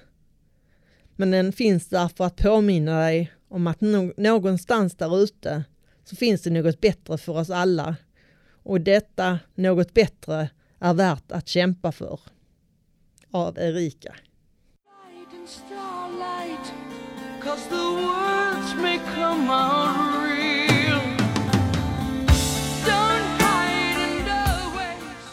Men 1.16 1.30
den 1.30 1.52
finns 1.52 1.88
där 1.88 2.08
för 2.08 2.24
att 2.24 2.36
påminna 2.36 3.00
dig 3.00 3.32
om 3.48 3.66
att 3.66 3.80
någonstans 4.16 4.96
där 4.96 5.22
ute 5.22 5.64
så 6.04 6.16
finns 6.16 6.42
det 6.42 6.50
något 6.50 6.80
bättre 6.80 7.18
för 7.18 7.36
oss 7.36 7.50
alla. 7.50 7.96
Och 8.62 8.80
detta 8.80 9.38
något 9.54 9.94
bättre 9.94 10.50
är 10.78 10.94
värt 10.94 11.32
att 11.32 11.48
kämpa 11.48 11.92
för. 11.92 12.20
Av 13.30 13.58
Erika 13.58 14.14
cause 17.44 17.68
the 17.68 17.76
words 17.76 18.74
may 18.82 18.98
come 18.98 19.50
out 19.50 20.24
real. 20.24 21.00
Don't 22.86 23.26
hide 23.42 23.98
in 24.08 24.24
the 24.24 24.44
waves. 24.76 25.26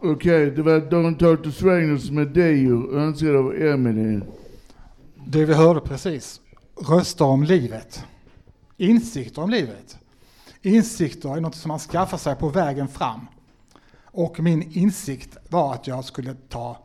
Okej, 0.00 0.50
det 0.50 0.62
var 0.62 0.80
Don't 0.80 1.18
Talk 1.18 1.42
to 1.42 1.52
Strangers 1.52 2.10
med 2.10 2.28
Dejo, 2.28 2.92
önskad 2.92 3.36
av 3.36 3.54
Emily. 3.54 4.20
Det 5.26 5.44
vi 5.44 5.54
hörde 5.54 5.80
precis, 5.80 6.40
röster 6.88 7.24
om 7.24 7.42
livet. 7.42 8.04
Insikter 8.76 9.42
om 9.42 9.50
livet. 9.50 9.98
Insikter 10.62 11.36
är 11.36 11.40
något 11.40 11.54
som 11.54 11.68
man 11.68 11.78
skaffar 11.78 12.18
sig 12.18 12.36
på 12.36 12.48
vägen 12.48 12.88
fram. 12.88 13.20
Och 14.12 14.40
min 14.40 14.72
insikt 14.72 15.36
var 15.48 15.74
att 15.74 15.86
jag 15.86 16.04
skulle 16.04 16.34
ta, 16.48 16.78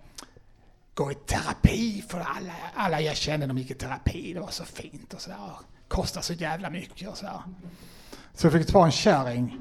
gå 0.93 1.11
i 1.11 1.15
terapi 1.15 2.03
för 2.07 2.19
alla, 2.19 2.53
alla 2.73 3.01
jag 3.01 3.15
kände 3.15 3.47
de 3.47 3.57
gick 3.57 3.71
i 3.71 3.73
terapi. 3.73 4.33
Det 4.33 4.39
var 4.39 4.49
så 4.49 4.63
fint 4.63 5.13
och 5.13 5.21
sådär. 5.21 5.37
Kostar 5.87 6.21
så 6.21 6.33
jävla 6.33 6.69
mycket 6.69 7.09
och 7.09 7.17
sådär. 7.17 7.41
Så 8.33 8.45
jag 8.45 8.53
fick 8.53 8.67
ta 8.67 8.85
en 8.85 8.91
kärring. 8.91 9.59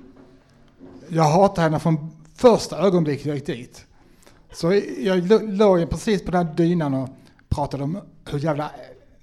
Jag 1.09 1.25
hatade 1.25 1.61
henne 1.61 1.79
från 1.79 2.17
första 2.35 2.79
ögonblicket 2.79 3.27
jag 3.27 3.37
gick 3.37 3.47
dit. 3.47 3.87
Så 4.53 4.83
jag 4.99 5.31
låg 5.43 5.91
precis 5.91 6.25
på 6.25 6.31
den 6.31 6.47
här 6.47 6.55
dynan 6.55 6.95
och 6.95 7.09
pratade 7.49 7.85
om 7.85 8.01
hur 8.31 8.39
jävla 8.39 8.71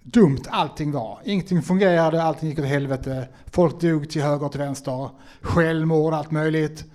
dumt 0.04 0.42
allting 0.50 0.92
var. 0.92 1.20
Ingenting 1.24 1.62
fungerade, 1.62 2.24
allting 2.24 2.50
gick 2.50 2.60
åt 2.60 2.66
helvete. 2.66 3.28
Folk 3.46 3.82
dog 3.82 4.10
till 4.10 4.22
höger 4.22 4.46
och 4.46 4.52
till 4.52 4.62
vänster. 4.62 5.10
Självmord, 5.42 6.14
allt 6.14 6.32
möjligt. 6.32 6.86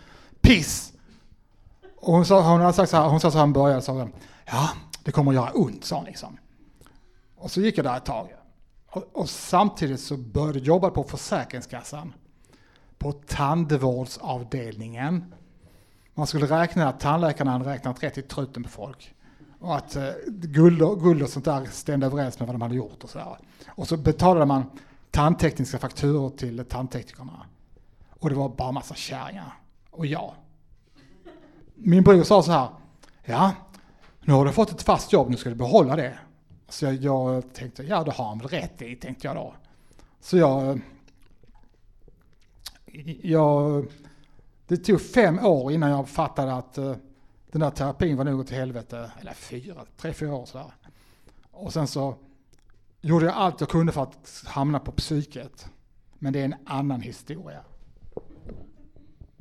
Piss! 0.41 0.93
Och 2.07 2.13
hon, 2.13 2.27
sa, 2.27 2.51
hon 2.51 2.61
hade 2.61 2.73
sagt 2.73 2.91
så 2.91 2.97
här, 2.97 3.09
hon 3.09 3.21
sa 3.21 3.31
så 3.31 3.39
här 3.39 3.49
i 3.49 3.51
början, 3.51 3.83
sa 3.83 3.93
hon, 3.93 4.13
ja, 4.45 4.71
det 5.05 5.13
kommer 5.13 5.31
att 5.31 5.35
göra 5.35 5.51
ont, 5.51 5.85
sa 5.85 5.97
hon 5.97 6.05
liksom. 6.05 6.39
Och 7.37 7.51
så 7.51 7.61
gick 7.61 7.79
jag 7.79 7.85
där 7.85 7.97
ett 7.97 8.05
tag. 8.05 8.29
Och, 8.91 9.05
och 9.13 9.31
samtidigt 9.31 10.01
så 10.01 10.17
började 10.17 10.59
jag 10.59 10.67
jobba 10.67 10.91
på 10.91 11.05
Försäkringskassan. 11.05 12.13
På 12.99 13.13
tandvårdsavdelningen. 13.13 15.35
Man 16.15 16.27
skulle 16.27 16.47
räkna 16.47 16.89
att 16.89 17.01
tandläkarna 17.01 17.51
hade 17.51 17.71
räknat 17.71 18.03
rätt 18.03 18.19
i 18.19 18.23
truten 18.23 18.63
på 18.63 18.69
folk. 18.69 19.15
Och 19.61 19.77
att 19.77 19.97
eh, 19.97 20.11
guld, 20.27 20.83
och, 20.83 21.01
guld 21.01 21.23
och 21.23 21.29
sånt 21.29 21.45
där 21.45 21.65
stämde 21.65 22.07
överens 22.07 22.39
med 22.39 22.47
vad 22.47 22.55
de 22.55 22.63
hade 22.63 22.75
gjort 22.75 23.05
och 23.05 23.11
sådär. 23.11 23.39
Och 23.69 23.89
så 23.89 23.97
betalade 23.97 24.47
man 24.47 24.65
tandtekniska 25.11 25.79
fakturor 25.79 26.31
till 26.31 26.65
tandteknikerna. 26.65 27.47
Och 28.21 28.31
det 28.31 28.37
var 28.37 28.49
bara 28.49 28.73
massa 28.73 28.95
kärringar. 28.95 29.53
Och 29.91 30.07
jag. 30.07 30.35
Min 31.77 32.03
bror 32.03 32.23
sa 32.23 32.43
så 32.43 32.53
här, 32.53 32.69
ja, 33.25 33.53
nu 34.21 34.33
har 34.33 34.45
du 34.45 34.53
fått 34.53 34.71
ett 34.71 34.83
fast 34.83 35.13
jobb, 35.13 35.31
nu 35.31 35.37
ska 35.37 35.49
du 35.49 35.55
behålla 35.55 35.97
det. 35.97 36.19
Så 36.69 36.85
jag, 36.85 36.95
jag 36.95 37.55
tänkte, 37.55 37.83
ja 37.83 38.05
det 38.05 38.11
har 38.11 38.29
han 38.29 38.39
väl 38.39 38.49
rätt 38.49 38.83
i, 38.83 38.97
tänkte 38.97 39.27
jag 39.27 39.37
då. 39.37 39.55
Så 40.21 40.37
jag, 40.37 40.81
jag, 43.23 43.87
det 44.67 44.77
tog 44.77 45.01
fem 45.01 45.39
år 45.39 45.73
innan 45.73 45.91
jag 45.91 46.09
fattade 46.09 46.55
att 46.55 46.79
uh, 46.79 46.97
den 47.53 47.61
där 47.61 47.71
terapin 47.71 48.17
var 48.17 48.25
nog 48.25 48.41
åt 48.41 48.51
helvete, 48.51 49.11
eller 49.21 49.33
fyra, 49.33 49.85
tre, 49.97 50.13
fyra 50.13 50.35
år 50.35 50.47
sådär. 50.47 50.73
Och 51.51 51.73
sen 51.73 51.87
så 51.87 52.17
gjorde 53.01 53.27
jag 53.27 53.35
allt 53.35 53.61
jag 53.61 53.71
kunde 53.71 53.93
för 53.93 54.03
att 54.03 54.43
hamna 54.47 54.79
på 54.79 54.93
psyket. 54.93 55.69
Men 56.19 56.33
det 56.33 56.41
är 56.41 56.45
en 56.45 56.55
annan 56.67 57.01
historia. 57.01 57.61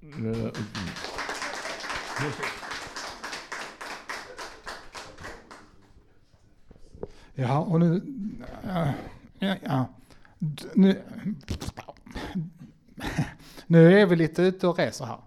Eh, 0.02 0.52
Ja, 7.36 7.60
och 7.60 7.80
nu... 7.80 8.02
Ja, 9.40 9.56
ja, 9.64 9.86
nu, 10.74 11.02
nu 13.68 14.00
är 14.02 14.06
vi 14.06 14.16
lite 14.16 14.42
ute 14.42 14.68
och 14.68 14.78
reser 14.78 15.06
här. 15.06 15.20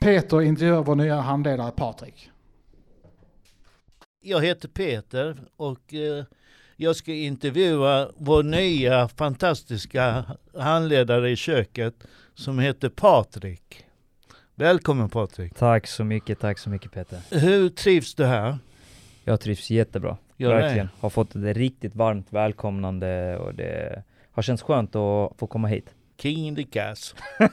Peter 0.00 0.42
intervjuar 0.42 0.82
vår 0.82 0.94
nya 0.94 1.20
handledare 1.20 1.70
Patrik. 1.70 2.30
Jag 4.20 4.44
heter 4.44 4.68
Peter 4.68 5.36
och 5.56 5.94
eh, 5.94 6.24
jag 6.76 6.96
ska 6.96 7.12
intervjua 7.12 8.10
vår 8.16 8.42
nya 8.42 9.08
fantastiska 9.08 10.24
handledare 10.58 11.30
i 11.30 11.36
köket 11.36 11.94
som 12.34 12.58
heter 12.58 12.88
Patrik. 12.88 13.83
Välkommen 14.56 15.08
Patrik. 15.08 15.54
Tack 15.54 15.86
så 15.86 16.04
mycket, 16.04 16.40
tack 16.40 16.58
så 16.58 16.70
mycket 16.70 16.92
Peter. 16.92 17.18
Hur 17.30 17.68
trivs 17.68 18.14
du 18.14 18.24
här? 18.24 18.58
Jag 19.24 19.40
trivs 19.40 19.70
jättebra. 19.70 20.16
Gör 20.36 20.54
det? 20.54 20.60
Verkligen. 20.60 20.88
Har 21.00 21.10
fått 21.10 21.34
ett 21.34 21.56
riktigt 21.56 21.94
varmt 21.94 22.26
välkomnande 22.30 23.38
och 23.38 23.54
det 23.54 24.02
har 24.32 24.42
känts 24.42 24.62
skönt 24.62 24.96
att 24.96 25.32
få 25.38 25.46
komma 25.46 25.68
hit. 25.68 25.94
King 26.18 26.46
in 26.46 26.56
the 26.56 26.62
castle. 26.62 27.18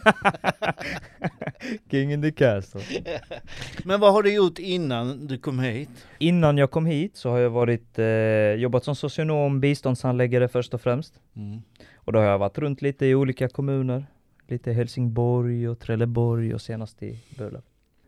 King 1.92 2.14
in 2.14 2.22
the 2.22 2.32
castle. 2.32 2.82
Men 3.84 4.00
vad 4.00 4.14
har 4.14 4.24
du 4.24 4.34
gjort 4.34 4.60
innan 4.60 5.28
du 5.28 5.38
kom 5.38 5.60
hit? 5.60 5.90
Innan 6.20 6.58
jag 6.58 6.72
kom 6.72 6.86
hit 6.86 7.18
så 7.18 7.30
har 7.30 7.40
jag 7.40 7.50
varit, 7.50 8.00
eh, 8.00 8.06
jobbat 8.54 8.84
som 8.84 8.96
socionom, 8.96 9.60
biståndshandläggare 9.60 10.48
först 10.48 10.74
och 10.74 10.82
främst. 10.82 11.14
Mm. 11.36 11.62
Och 11.96 12.14
då 12.14 12.20
har 12.20 12.26
jag 12.26 12.38
varit 12.38 12.58
runt 12.58 12.82
lite 12.82 13.06
i 13.06 13.16
olika 13.16 13.48
kommuner. 13.48 14.06
Lite 14.52 14.72
Helsingborg 14.72 15.70
och 15.70 15.80
Trelleborg 15.80 16.54
och 16.54 16.62
senast 16.62 17.04
i 17.04 17.20
Burlöv. 17.38 17.62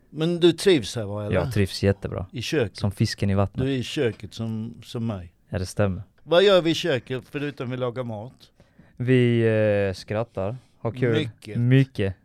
Men 0.09 0.39
du 0.39 0.51
trivs 0.51 0.95
här 0.95 1.03
va? 1.03 1.25
Eller? 1.25 1.35
Jag 1.35 1.53
trivs 1.53 1.83
jättebra. 1.83 2.25
I 2.31 2.41
köket? 2.41 2.77
Som 2.77 2.91
fisken 2.91 3.29
i 3.29 3.35
vattnet. 3.35 3.65
Du 3.65 3.73
är 3.73 3.77
i 3.77 3.83
köket 3.83 4.33
som, 4.33 4.81
som 4.83 5.07
mig. 5.07 5.33
Ja 5.49 5.59
det 5.59 5.65
stämmer. 5.65 6.03
Vad 6.23 6.43
gör 6.43 6.61
vi 6.61 6.69
i 6.69 6.73
köket 6.73 7.23
förutom 7.31 7.71
vi 7.71 7.77
lagar 7.77 8.03
mat? 8.03 8.51
Vi 8.97 9.41
eh, 9.89 9.93
skrattar, 9.93 10.57
har 10.77 10.91
kul. 10.91 11.17
Mycket. 11.17 11.57
Mycket. 11.57 12.15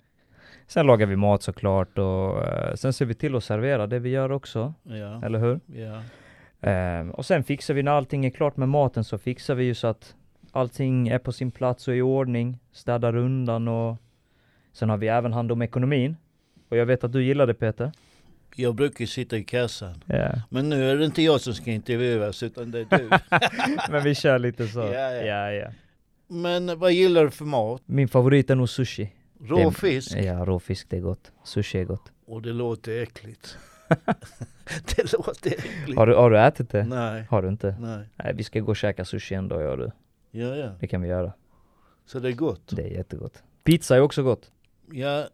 Sen 0.67 0.87
lagar 0.87 1.07
vi 1.07 1.17
mat 1.17 1.43
såklart 1.43 1.99
och 1.99 2.47
eh, 2.47 2.75
sen 2.75 2.93
ser 2.93 3.05
vi 3.05 3.15
till 3.15 3.35
att 3.35 3.45
servera 3.45 3.87
det 3.87 3.99
vi 3.99 4.09
gör 4.09 4.33
också. 4.33 4.75
Ja. 4.83 5.25
Eller 5.25 5.39
hur? 5.39 5.61
Ja. 5.67 6.03
Ehm, 6.61 7.11
och 7.11 7.27
sen 7.27 7.45
fixar 7.45 7.75
vi 7.75 7.83
när 7.83 7.93
allting 7.93 8.27
är 8.27 8.31
klart 8.31 8.57
med 8.57 8.69
maten 8.69 9.05
så 9.05 9.19
fixar 9.19 9.55
vi 9.55 9.65
ju 9.65 9.75
så 9.75 9.87
att 9.87 10.15
allting 10.53 11.09
är 11.09 11.19
på 11.19 11.33
sin 11.33 11.51
plats 11.51 11.89
och 11.89 11.97
i 11.97 12.03
ordning. 12.03 12.59
Städar 12.73 13.17
undan 13.17 13.69
och 13.69 13.97
sen 14.79 14.91
har 14.91 14.97
vi 14.97 15.09
även 15.09 15.33
hand 15.33 15.53
om 15.53 15.63
ekonomin. 15.63 16.17
Och 16.69 16.77
jag 16.77 16.87
vet 16.87 17.05
att 17.05 17.13
du 17.13 17.25
gillar 17.25 17.47
det 17.47 17.55
Peter. 17.55 17.93
Jag 18.55 18.75
brukar 18.75 19.07
sitta 19.07 19.37
i 19.37 19.45
kassan. 19.45 20.03
Ja. 20.07 20.33
Men 20.51 20.69
nu 20.69 20.91
är 20.91 20.97
det 20.97 21.05
inte 21.05 21.23
jag 21.23 21.41
som 21.41 21.55
ska 21.55 21.71
intervjuas 21.71 22.43
utan 22.43 22.71
det 22.71 22.81
är 22.81 22.99
du. 22.99 23.11
Men 23.93 24.05
vi 24.05 24.15
kör 24.15 24.39
lite 24.39 24.69
så. 24.69 24.79
Ja, 24.79 25.13
ja. 25.13 25.23
ja, 25.23 25.53
ja. 25.53 25.69
Men 26.27 26.79
vad 26.79 26.93
gillar 26.93 27.25
du 27.25 27.31
för 27.31 27.45
mat? 27.45 27.83
Min 27.87 28.09
favorit 28.09 28.51
är 28.51 28.55
nog 28.55 28.69
sushi. 28.69 29.13
Rå 29.41 29.73
Det-? 29.81 30.25
Ja, 30.25 30.45
rå 30.45 30.59
fisk 30.59 30.87
det 30.91 30.97
är 30.97 31.01
gott. 31.01 31.33
Sushi 31.45 31.79
är 31.79 31.85
gott. 31.85 32.13
Och 32.27 32.43
det 32.43 32.53
låter 32.53 33.03
äckligt. 33.03 33.59
det 34.97 35.13
låter 35.13 35.51
äckligt. 35.51 35.99
Har 35.99 36.07
du, 36.07 36.15
har 36.15 36.31
du 36.31 36.41
ätit 36.41 36.71
det? 36.71 36.85
Nej. 36.85 37.27
Har 37.31 37.43
du 37.43 37.49
inte? 37.49 37.77
Nej. 37.81 38.09
Nej, 38.17 38.35
vi 38.35 38.45
ska 38.45 38.61
gå 38.61 38.69
och 38.69 38.77
käka 38.77 39.05
sushi 39.05 39.35
en 39.35 39.49
dag 39.49 39.63
jag 39.63 39.71
och 39.71 39.79
du. 39.79 39.91
Ja, 40.31 40.57
ja. 40.57 40.71
Det 40.81 40.87
kan 40.87 41.03
vi 41.03 41.09
göra. 41.09 41.33
Så 42.07 42.19
det 42.19 42.29
är 42.29 42.33
gott? 42.33 42.63
Det 42.77 42.83
är 42.83 42.89
jättegott. 42.89 43.43
Pizza 43.65 43.97
är 43.97 44.01
också 44.01 44.23
gott. 44.23 44.51
Ja, 44.93 45.29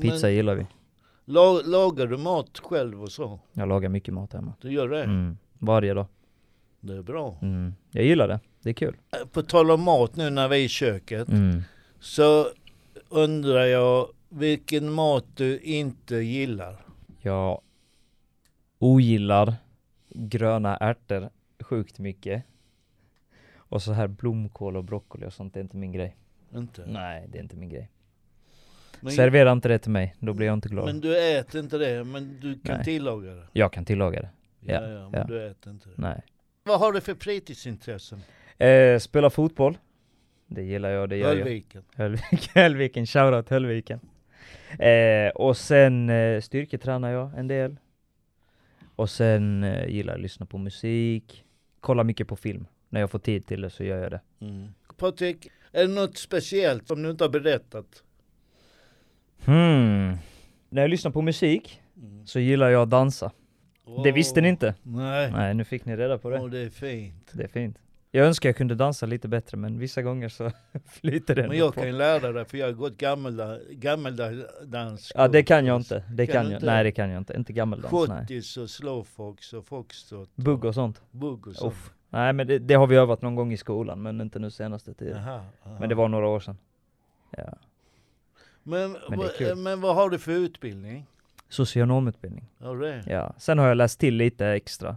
Pizza 0.00 0.26
men 0.26 0.34
gillar 0.34 0.54
vi. 0.54 0.66
la, 1.24 1.60
lagar 1.64 2.06
du 2.06 2.16
mat 2.16 2.58
själv 2.58 3.02
och 3.02 3.12
så? 3.12 3.40
Jag 3.52 3.68
lagar 3.68 3.88
mycket 3.88 4.14
mat 4.14 4.32
hemma. 4.32 4.54
Du 4.60 4.72
gör 4.72 4.88
det? 4.88 5.04
Mm. 5.04 5.38
Varje 5.58 5.94
dag. 5.94 6.06
Det 6.80 6.96
är 6.96 7.02
bra. 7.02 7.38
Mm. 7.42 7.74
Jag 7.90 8.04
gillar 8.04 8.28
det. 8.28 8.40
Det 8.62 8.68
är 8.70 8.74
kul. 8.74 8.96
På 9.32 9.42
tal 9.42 9.70
om 9.70 9.82
mat 9.82 10.16
nu 10.16 10.30
när 10.30 10.48
vi 10.48 10.56
är 10.56 10.64
i 10.64 10.68
köket. 10.68 11.28
Mm. 11.28 11.62
Så 12.00 12.46
undrar 13.08 13.64
jag 13.64 14.08
vilken 14.28 14.92
mat 14.92 15.24
du 15.34 15.58
inte 15.58 16.16
gillar. 16.16 16.86
Jag 17.20 17.60
ogillar 18.78 19.54
gröna 20.08 20.76
ärtor 20.76 21.30
sjukt 21.60 21.98
mycket. 21.98 22.44
Och 23.54 23.82
så 23.82 23.92
här 23.92 24.06
blomkål 24.08 24.76
och 24.76 24.84
broccoli 24.84 25.26
och 25.26 25.32
sånt, 25.32 25.54
det 25.54 25.60
är 25.60 25.62
inte 25.62 25.76
min 25.76 25.92
grej. 25.92 26.16
Inte? 26.54 26.86
Nej, 26.86 27.26
det 27.28 27.38
är 27.38 27.42
inte 27.42 27.56
min 27.56 27.68
grej. 27.68 27.90
Men- 29.02 29.12
Servera 29.12 29.52
inte 29.52 29.68
det 29.68 29.78
till 29.78 29.90
mig, 29.90 30.14
då 30.18 30.32
blir 30.34 30.46
jag 30.46 30.54
inte 30.54 30.68
glad. 30.68 30.84
Men 30.84 31.00
du 31.00 31.18
äter 31.38 31.60
inte 31.60 31.78
det, 31.78 32.04
men 32.04 32.40
du 32.40 32.58
kan 32.58 32.76
Nej. 32.76 32.84
tillaga 32.84 33.34
det? 33.34 33.46
Jag 33.52 33.72
kan 33.72 33.84
tillaga 33.84 34.20
det. 34.20 34.30
Ja, 34.60 34.88
ja, 34.88 35.08
men 35.10 35.26
du 35.26 35.46
äter 35.46 35.72
inte 35.72 35.88
det. 35.88 35.94
Nej. 35.96 36.22
Vad 36.64 36.80
har 36.80 36.92
du 36.92 37.00
för 37.00 37.14
fritidsintressen? 37.14 38.22
Eh, 38.58 38.98
spela 38.98 39.30
fotboll. 39.30 39.78
Det 40.46 40.62
gillar 40.62 40.88
jag, 40.90 41.08
det 41.08 41.16
gör 41.16 41.28
Höllviken. 41.36 41.84
jag. 41.90 41.98
Höllviken. 42.02 42.38
Höllviken, 42.54 43.06
shoutout 43.06 43.48
Höllviken. 43.48 44.00
Eh, 44.78 45.28
och 45.34 45.56
sen 45.56 46.10
eh, 46.10 46.40
styrketränar 46.40 47.10
jag 47.10 47.38
en 47.38 47.48
del. 47.48 47.76
Och 48.96 49.10
sen 49.10 49.64
eh, 49.64 49.86
gillar 49.88 50.12
jag 50.12 50.18
att 50.18 50.22
lyssna 50.22 50.46
på 50.46 50.58
musik. 50.58 51.44
Kolla 51.80 52.04
mycket 52.04 52.28
på 52.28 52.36
film. 52.36 52.66
När 52.88 53.00
jag 53.00 53.10
får 53.10 53.18
tid 53.18 53.46
till 53.46 53.60
det 53.60 53.70
så 53.70 53.84
gör 53.84 54.02
jag 54.02 54.10
det. 54.10 54.20
Mm. 54.40 54.74
Patrik, 54.96 55.48
är 55.72 55.86
det 55.86 55.94
något 55.94 56.16
speciellt 56.18 56.88
som 56.88 57.02
du 57.02 57.10
inte 57.10 57.24
har 57.24 57.28
berättat? 57.28 58.02
Hmm. 59.44 60.16
När 60.68 60.82
jag 60.82 60.90
lyssnar 60.90 61.10
på 61.12 61.22
musik 61.22 61.80
så 62.24 62.38
gillar 62.40 62.68
jag 62.70 62.82
att 62.82 62.90
dansa. 62.90 63.30
Det 64.04 64.12
visste 64.12 64.40
ni 64.40 64.48
inte? 64.48 64.74
Nej. 64.82 65.32
Nej, 65.32 65.54
nu 65.54 65.64
fick 65.64 65.84
ni 65.84 65.96
reda 65.96 66.18
på 66.18 66.30
det. 66.30 66.40
Åh, 66.40 66.48
det 66.50 66.58
är 66.58 66.70
fint. 66.70 67.30
Det 67.32 67.42
är 67.44 67.48
fint. 67.48 67.78
Jag 68.14 68.26
önskar 68.26 68.48
jag 68.48 68.56
kunde 68.56 68.74
dansa 68.74 69.06
lite 69.06 69.28
bättre 69.28 69.56
men 69.56 69.78
vissa 69.78 70.02
gånger 70.02 70.28
så 70.28 70.50
flyter 70.86 71.34
det 71.34 71.48
Men 71.48 71.58
jag 71.58 71.74
på. 71.74 71.80
kan 71.80 71.88
ju 71.88 71.92
lära 71.96 72.32
dig 72.32 72.44
för 72.44 72.58
jag 72.58 72.66
har 72.66 72.72
gått 72.72 72.96
gammelda, 72.96 73.58
gammeldans. 73.70 75.12
Ja 75.14 75.28
det 75.28 75.42
kan 75.42 75.66
jag 75.66 75.76
inte, 75.76 76.04
det 76.10 76.26
Kan 76.26 76.32
kan, 76.32 76.44
jag, 76.50 76.56
inte? 76.56 76.66
nej 76.66 76.84
det 76.84 76.92
kan 76.92 77.10
jag 77.10 77.18
inte, 77.20 77.34
inte 77.36 77.52
gammeldans 77.52 78.08
nej. 78.08 78.18
Schottis 78.18 78.56
och 78.56 78.70
slowfox 78.70 79.52
och 79.52 79.66
foxtrot. 79.66 80.30
Bugg 80.36 80.64
och 80.64 80.74
sånt? 80.74 81.02
Bugg 81.10 81.46
och 81.46 81.56
sånt. 81.56 81.72
Uff. 81.72 81.90
Nej 82.10 82.32
men 82.32 82.46
det, 82.46 82.58
det 82.58 82.74
har 82.74 82.86
vi 82.86 82.96
övat 82.96 83.22
någon 83.22 83.34
gång 83.34 83.52
i 83.52 83.56
skolan 83.56 84.02
men 84.02 84.20
inte 84.20 84.38
nu 84.38 84.50
senaste 84.50 84.94
tiden. 84.94 85.16
Aha, 85.16 85.40
aha. 85.66 85.76
Men 85.80 85.88
det 85.88 85.94
var 85.94 86.08
några 86.08 86.28
år 86.28 86.40
sedan. 86.40 86.58
Ja. 87.36 87.52
Men, 88.62 88.96
Men 89.08 89.62
men 89.62 89.80
vad 89.80 89.94
har 89.94 90.10
du 90.10 90.18
för 90.18 90.32
utbildning? 90.32 91.06
Socionomutbildning. 91.48 92.48
Du 92.58 92.80
det? 92.80 93.04
Ja. 93.06 93.34
Sen 93.38 93.58
har 93.58 93.68
jag 93.68 93.76
läst 93.76 94.00
till 94.00 94.14
lite 94.14 94.46
extra. 94.46 94.96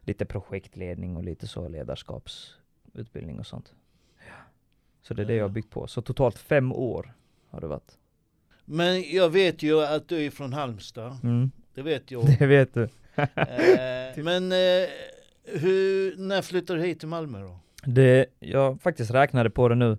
Lite 0.00 0.24
projektledning 0.24 1.16
och 1.16 1.24
lite 1.24 1.46
så 1.46 1.68
ledarskapsutbildning 1.68 3.38
och 3.38 3.46
sånt. 3.46 3.72
Ja. 4.18 4.34
Så 5.02 5.14
det 5.14 5.22
är 5.22 5.26
det 5.26 5.34
jag 5.34 5.44
har 5.44 5.48
byggt 5.48 5.70
på. 5.70 5.86
Så 5.86 6.02
totalt 6.02 6.38
fem 6.38 6.72
år 6.72 7.14
har 7.50 7.60
det 7.60 7.66
varit. 7.66 7.98
Men 8.64 9.02
jag 9.12 9.30
vet 9.30 9.62
ju 9.62 9.84
att 9.84 10.08
du 10.08 10.26
är 10.26 10.30
från 10.30 10.52
Halmstad. 10.52 11.16
Mm. 11.22 11.50
Det 11.74 11.82
vet 11.82 12.10
jag. 12.10 12.24
Det 12.38 12.46
vet 12.46 12.74
du. 12.74 12.82
Eh, 12.82 12.88
men 14.24 14.52
eh, 14.52 14.88
hur, 15.44 16.16
när 16.16 16.42
flyttade 16.42 16.78
du 16.78 16.86
hit 16.86 16.98
till 16.98 17.08
Malmö 17.08 17.40
då? 17.40 17.58
Det, 17.84 18.26
jag 18.38 18.80
faktiskt 18.80 19.10
räknade 19.10 19.50
på 19.50 19.68
det 19.68 19.74
nu. 19.74 19.98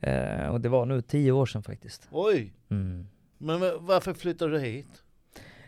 Eh, 0.00 0.46
och 0.48 0.60
det 0.60 0.68
var 0.68 0.86
nu 0.86 1.02
tio 1.02 1.32
år 1.32 1.46
sedan 1.46 1.62
faktiskt. 1.62 2.08
Oj! 2.10 2.52
Mm. 2.68 3.06
Men 3.38 3.60
va- 3.60 3.76
varför 3.80 4.14
flyttade 4.14 4.52
du 4.52 4.58
hit? 4.58 5.02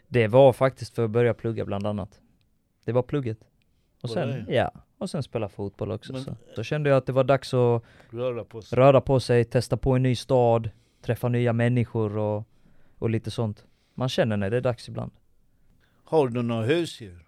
Det 0.09 0.29
var 0.29 0.53
faktiskt 0.53 0.95
för 0.95 1.05
att 1.05 1.11
börja 1.11 1.35
plugga 1.35 1.65
bland 1.65 1.87
annat. 1.87 2.21
Det 2.85 2.93
var 2.93 3.03
plugget. 3.03 3.39
Och 4.03 4.11
sen, 4.11 4.47
ja, 4.49 4.71
och 4.99 5.11
sen 5.11 5.23
spela 5.23 5.49
fotboll 5.49 5.91
också. 5.91 6.13
Men- 6.13 6.23
så. 6.25 6.37
Då 6.57 6.63
kände 6.63 6.91
jag 6.91 6.97
att 6.97 7.07
det 7.07 7.13
var 7.13 7.25
dags 7.25 7.55
att 7.55 7.83
Röra 8.11 8.45
på 8.45 8.63
sig. 8.63 8.79
röra 8.79 9.01
på 9.01 9.21
sig, 9.21 9.45
testa 9.45 9.77
på 9.77 9.93
en 9.93 10.03
ny 10.03 10.15
stad, 10.17 10.71
träffa 11.03 11.29
nya 11.29 11.53
människor 11.53 12.17
och, 12.19 12.45
och 12.99 13.11
lite 13.11 13.31
sånt. 13.31 13.65
Man 13.95 14.09
känner 14.09 14.37
när 14.37 14.51
det 14.51 14.57
är 14.57 14.61
dags 14.61 14.89
ibland. 14.89 15.13
Har 16.05 16.29
du 16.29 16.43
några 16.43 16.67
husdjur? 16.67 17.27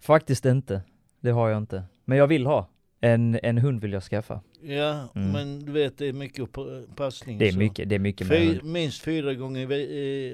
Faktiskt 0.00 0.44
inte. 0.44 0.82
Det 1.20 1.30
har 1.30 1.48
jag 1.48 1.58
inte. 1.58 1.84
Men 2.04 2.18
jag 2.18 2.26
vill 2.26 2.46
ha. 2.46 2.68
En, 3.00 3.38
en 3.42 3.58
hund 3.58 3.80
vill 3.80 3.92
jag 3.92 4.02
skaffa. 4.02 4.40
Ja, 4.60 5.08
Mm. 5.14 5.32
men 5.32 5.64
du 5.64 5.72
vet 5.72 5.98
det 5.98 6.06
är 6.06 6.12
mycket 6.12 6.52
pa- 6.52 6.82
passning. 6.96 7.38
Det 7.38 7.48
är 7.48 7.52
så. 7.52 7.58
mycket, 7.58 7.88
det 7.88 7.94
är 7.94 7.98
mycket 7.98 8.28
Fy. 8.28 8.60
Minst 8.62 9.02
fyra 9.02 9.34
gånger 9.34 9.66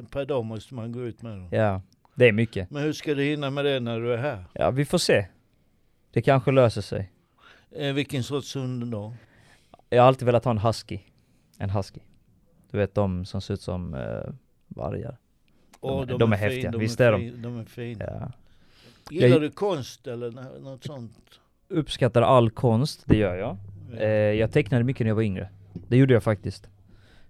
per 0.03 0.25
dag 0.25 0.45
måste 0.45 0.75
man 0.75 0.93
gå 0.93 1.01
ut 1.03 1.23
med 1.23 1.33
dem. 1.33 1.49
Ja, 1.53 1.83
det 2.15 2.29
är 2.29 2.33
mycket. 2.33 2.71
Men 2.71 2.83
hur 2.83 2.93
ska 2.93 3.15
du 3.15 3.23
hinna 3.23 3.51
med 3.51 3.65
det 3.65 3.81
när 3.81 4.01
du 4.01 4.13
är 4.13 4.17
här? 4.19 4.45
Ja, 4.53 4.71
vi 4.71 4.85
får 4.85 4.99
se. 4.99 5.27
Det 6.11 6.23
kanske 6.23 6.51
löser 6.53 6.81
sig. 6.83 7.13
Eh, 7.71 7.93
vilken 7.93 8.23
sorts 8.23 8.57
hund 8.57 8.87
då? 8.93 9.15
Jag 9.91 10.03
har 10.03 10.09
alltid 10.09 10.27
velat 10.27 10.45
ha 10.45 10.51
en 10.51 10.59
husky. 10.59 10.99
En 11.59 11.71
husky. 11.71 12.01
Du 12.71 12.79
vet 12.79 12.95
de 12.95 13.25
som 13.25 13.41
ser 13.41 13.55
ut 13.55 13.61
som 13.63 13.95
eh, 13.95 14.35
vargar. 14.69 15.17
Åh, 15.81 16.07
de, 16.07 16.19
de 16.19 16.33
är 16.33 16.37
fin, 16.37 16.45
häftiga, 16.49 16.71
de 16.71 16.79
visst 16.79 17.01
är 17.01 17.13
är 17.13 17.13
de? 17.13 17.43
de 17.43 17.61
är 17.61 17.65
fina. 17.65 18.05
Ja. 18.05 18.33
Gillar 19.11 19.29
Jag- 19.29 19.41
du 19.41 19.51
konst 19.51 20.07
eller 20.07 20.31
nå- 20.31 20.59
något 20.71 20.85
sånt? 20.85 21.41
Uppskattar 21.73 22.23
all 22.23 22.51
konst, 22.51 23.03
det 23.07 23.17
gör 23.17 23.37
jag. 23.37 23.57
Eh, 23.97 24.09
jag 24.11 24.53
tecknade 24.53 24.85
mycket 24.85 25.05
när 25.05 25.09
jag 25.11 25.15
var 25.15 25.23
yngre. 25.23 25.49
Det 25.89 25.97
gjorde 25.97 26.15
jag 26.15 26.23
faktiskt. 26.23 26.69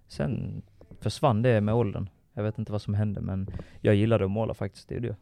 Sen 0.07 0.61
försvann 0.99 1.41
det 1.41 1.61
med 1.61 1.75
åldern. 1.75 2.09
Jag 2.33 2.43
vet 2.43 2.57
inte 2.57 2.71
vad 2.71 2.81
som 2.81 2.93
hände 2.93 3.21
men 3.21 3.47
jag 3.81 3.95
gillade 3.95 4.25
att 4.25 4.31
måla 4.31 4.53
faktiskt, 4.53 4.89
det 4.89 4.95
gjorde 4.95 5.07
jag. 5.07 5.17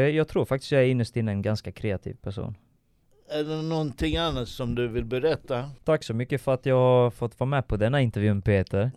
Jag, 0.00 0.10
jag 0.10 0.28
tror 0.28 0.44
faktiskt 0.44 0.72
jag 0.72 0.82
är 0.82 0.86
innerst 0.86 1.16
inne 1.16 1.32
en 1.32 1.42
ganska 1.42 1.72
kreativ 1.72 2.14
person. 2.14 2.56
Är 3.28 3.44
det 3.44 3.62
någonting 3.62 4.16
annat 4.16 4.48
som 4.48 4.74
du 4.74 4.88
vill 4.88 5.04
berätta? 5.04 5.70
Tack 5.84 6.04
så 6.04 6.14
mycket 6.14 6.40
för 6.40 6.54
att 6.54 6.66
jag 6.66 6.76
har 6.76 7.10
fått 7.10 7.40
vara 7.40 7.48
med 7.48 7.66
på 7.66 7.76
denna 7.76 8.00
intervjun 8.00 8.42
Peter. 8.42 8.90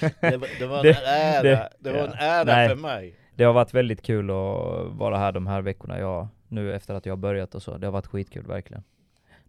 Det 0.00 0.36
var, 0.36 0.58
det 0.58 0.66
var 0.66 0.84
en 0.84 0.94
ära, 1.06 1.68
det, 1.78 1.92
var 1.92 1.98
en 1.98 2.14
ja. 2.18 2.24
ära 2.24 2.44
Nej, 2.44 2.68
för 2.68 2.76
mig. 2.76 3.14
Det 3.34 3.44
har 3.44 3.52
varit 3.52 3.74
väldigt 3.74 4.02
kul 4.02 4.30
att 4.30 4.96
vara 4.98 5.18
här 5.18 5.32
de 5.32 5.46
här 5.46 5.62
veckorna, 5.62 5.98
jag, 5.98 6.28
nu 6.52 6.74
efter 6.74 6.94
att 6.94 7.06
jag 7.06 7.12
har 7.12 7.16
börjat 7.16 7.54
och 7.54 7.62
så. 7.62 7.78
Det 7.78 7.86
har 7.86 7.92
varit 7.92 8.06
skitkul 8.06 8.46
verkligen. 8.46 8.82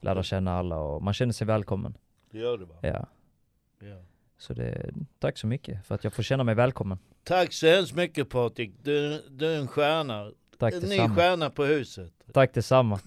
Lära 0.01 0.23
känna 0.23 0.57
alla 0.57 0.77
och 0.77 1.03
man 1.03 1.13
känner 1.13 1.33
sig 1.33 1.47
välkommen. 1.47 1.97
Det 2.31 2.37
gör 2.37 2.57
du 2.57 2.65
va? 2.65 2.75
Ja. 2.81 3.07
Ja. 3.79 4.01
Så 4.37 4.53
det, 4.53 4.93
tack 5.19 5.37
så 5.37 5.47
mycket 5.47 5.85
för 5.85 5.95
att 5.95 6.03
jag 6.03 6.13
får 6.13 6.23
känna 6.23 6.43
mig 6.43 6.55
välkommen. 6.55 6.97
Tack 7.23 7.53
så 7.53 7.67
hemskt 7.67 7.95
mycket 7.95 8.29
Patrik, 8.29 8.73
du, 8.83 9.23
du 9.29 9.53
är 9.53 9.59
en 9.59 9.67
stjärna. 9.67 10.31
Tack 10.57 10.73
en 10.73 10.81
ny 10.81 10.97
stjärna 10.97 11.49
på 11.49 11.63
huset. 11.65 12.13
Tack 12.33 12.53
detsamma. 12.53 12.99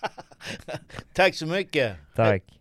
Tack 1.12 1.34
så 1.34 1.46
mycket. 1.46 1.96
Tack. 2.14 2.55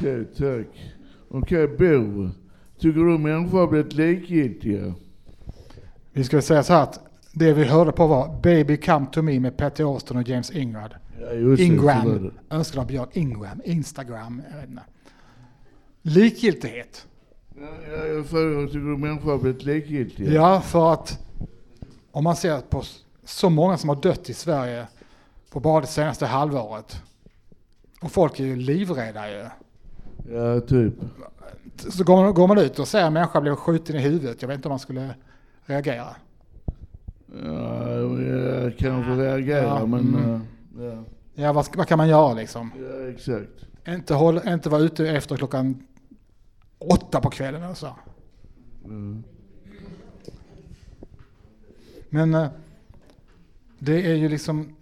Okej, 0.00 0.24
tack. 0.24 0.94
Okej, 1.28 1.68
Bo. 1.68 2.30
Tycker 2.78 3.00
du 3.00 3.18
människor 3.18 3.58
har 3.58 3.66
blivit 3.66 3.92
likgiltiga? 3.92 4.94
Vi 6.12 6.24
ska 6.24 6.42
säga 6.42 6.62
så 6.62 6.72
här 6.72 6.82
att 6.82 7.00
det 7.32 7.52
vi 7.52 7.64
hörde 7.64 7.92
på 7.92 8.06
var 8.06 8.40
Baby 8.42 8.76
Come 8.76 9.06
To 9.12 9.22
Me 9.22 9.40
med 9.40 9.56
Petter 9.56 9.84
Austin 9.84 10.16
och 10.16 10.28
James 10.28 10.50
Ingram. 10.50 10.90
Ja, 11.20 11.56
Ingram, 11.58 12.32
önskad 12.50 12.80
av 12.80 12.86
Björn 12.86 13.08
Ingram, 13.12 13.62
Instagram, 13.64 14.42
jag 14.50 14.60
vet 14.60 14.68
inte. 14.68 14.82
Likgiltighet. 16.02 17.06
Ja, 17.90 18.06
jag 18.06 18.26
frågar, 18.26 18.66
tycker 18.66 18.78
du 18.78 18.96
människor 18.96 19.30
har 19.30 19.38
blivit 19.38 19.64
likgiltiga? 19.64 20.32
Ja, 20.32 20.60
för 20.60 20.92
att 20.92 21.18
om 22.10 22.24
man 22.24 22.36
ser 22.36 22.60
på 22.60 22.82
så 23.24 23.50
många 23.50 23.78
som 23.78 23.88
har 23.88 23.96
dött 23.96 24.30
i 24.30 24.34
Sverige 24.34 24.86
på 25.50 25.60
bara 25.60 25.80
det 25.80 25.86
senaste 25.86 26.26
halvåret. 26.26 27.02
Och 28.02 28.12
folk 28.12 28.40
är 28.40 28.44
ju 28.44 28.56
livrädda 28.56 29.30
ju. 29.30 29.44
Ja, 30.30 30.60
typ. 30.60 30.94
Så 31.76 32.04
går 32.04 32.22
man, 32.22 32.34
går 32.34 32.48
man 32.48 32.58
ut 32.58 32.78
och 32.78 32.88
ser 32.88 33.00
en 33.00 33.12
människa 33.12 33.40
bli 33.40 33.50
skjuten 33.56 33.96
i 33.96 34.00
huvudet, 34.00 34.42
jag 34.42 34.48
vet 34.48 34.54
inte 34.54 34.68
om 34.68 34.72
man 34.72 34.78
skulle 34.78 35.14
reagera. 35.66 36.16
Ja, 37.44 37.92
jag 38.22 38.78
kanske 38.78 39.10
reagerar 39.12 39.80
Ja, 39.80 39.86
men... 39.86 40.00
mm. 40.00 40.34
eh, 40.34 40.40
ja. 40.84 41.04
Ja, 41.38 41.52
vad, 41.52 41.76
vad 41.76 41.88
kan 41.88 41.98
man 41.98 42.08
göra 42.08 42.34
liksom? 42.34 42.70
ja, 42.76 43.08
exakt. 43.08 43.66
Inte, 43.88 44.14
hålla, 44.14 44.52
inte 44.52 44.68
vara 44.68 44.82
ute 44.82 45.08
efter 45.08 45.36
klockan 45.36 45.86
åtta 46.78 47.20
på 47.20 47.30
kvällen 47.30 47.62
eller 47.62 47.74
så. 47.74 47.96
Mm. 48.84 49.24
Men 52.08 52.34
eh, 52.34 52.48
det 53.78 54.10
är 54.10 54.14
ju 54.14 54.28
liksom, 54.28 54.76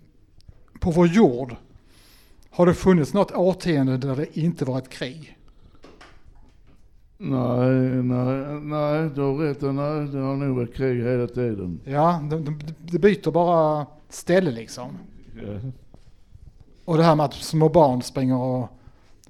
på 0.80 0.90
vår 0.90 1.07
jord 1.07 1.57
har 2.54 2.66
det 2.66 2.74
funnits 2.74 3.14
något 3.14 3.32
årtionde 3.32 3.96
där 3.96 4.16
det 4.16 4.38
inte 4.38 4.64
varit 4.64 4.88
krig. 4.88 5.38
Nej, 7.18 7.70
nej, 8.02 8.60
nej, 8.60 9.10
du 9.14 9.20
har 9.20 9.34
rätt. 9.34 9.62
Nej, 9.62 10.08
det 10.08 10.18
har 10.18 10.36
nog 10.36 10.56
varit 10.56 10.74
krig 10.74 11.02
hela 11.02 11.26
tiden. 11.26 11.80
Ja, 11.84 12.20
det, 12.30 12.38
det, 12.38 12.74
det 12.78 12.98
byter 12.98 13.30
bara 13.30 13.86
ställe 14.08 14.50
liksom. 14.50 14.98
Ja. 15.36 15.70
Och 16.84 16.96
det 16.96 17.02
här 17.02 17.14
med 17.14 17.24
att 17.24 17.34
små 17.34 17.68
barn 17.68 18.02
springer 18.02 18.36
och 18.36 18.68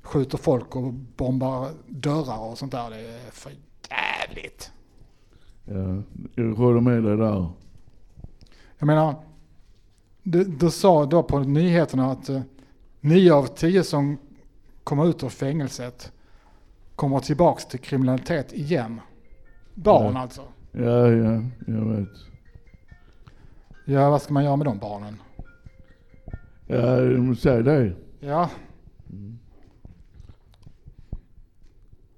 skjuter 0.03 0.39
folk 0.39 0.77
och 0.77 0.93
bombar 0.93 1.69
dörrar 1.87 2.39
och 2.39 2.59
sånt 2.59 2.73
där, 2.73 2.91
det 2.91 2.97
är 2.97 3.31
för 3.31 3.53
jävligt. 3.91 4.73
Ja, 5.65 6.03
jag 6.35 6.55
håller 6.55 6.81
med 6.81 7.03
dig 7.03 7.17
där. 7.17 7.47
Jag 8.79 8.87
menar, 8.87 9.15
du, 10.23 10.45
du 10.45 10.71
sa 10.71 11.07
då 11.07 11.23
på 11.23 11.39
nyheterna 11.39 12.11
att 12.11 12.29
eh, 12.29 12.41
nio 13.05 13.33
av 13.35 13.47
tio 13.47 13.85
som 13.85 14.19
kommer 14.85 15.07
ut 15.09 15.23
ur 15.25 15.29
fängelset 15.29 16.13
kommer 16.97 17.21
tillbaks 17.21 17.67
till 17.67 17.81
kriminalitet 17.81 18.53
igen. 18.53 19.01
Barn 19.75 20.15
Ja. 20.15 20.21
alltså. 20.21 20.43
Ja, 20.73 21.09
ja, 21.09 21.43
jag 21.67 21.85
vet. 21.85 22.09
Ja, 23.85 24.11
vad 24.11 24.23
ska 24.23 24.33
man 24.33 24.45
göra 24.45 24.57
med 24.57 24.67
de 24.67 24.79
barnen? 24.79 25.17
Ja, 26.67 27.35
säg 27.35 27.63
det. 27.63 27.93
Ja. 28.21 28.51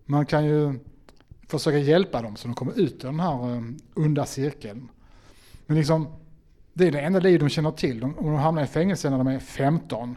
Man 0.05 0.27
kan 0.27 0.45
ju 0.45 0.79
försöka 1.49 1.79
hjälpa 1.79 2.23
dem 2.23 2.37
så 2.37 2.49
de 2.49 2.55
kommer 2.55 2.79
ut 2.81 3.05
ur 3.05 3.09
den 3.09 3.21
här 3.21 3.55
eh, 3.57 3.63
onda 3.95 4.27
cirkeln. 4.27 4.89
Men 5.67 5.77
liksom, 5.77 6.09
det 6.73 6.87
är 6.87 6.93
det 6.93 7.01
enda 7.01 7.21
liv 7.21 7.41
de 7.41 7.49
känner 7.49 7.71
till. 7.71 8.01
De, 8.01 8.19
om 8.19 8.27
de 8.27 8.35
hamnar 8.35 8.63
i 8.65 8.67
fängelse 8.67 9.11
när 9.11 9.19
de 9.19 9.27
är 9.27 9.39
15 9.39 10.17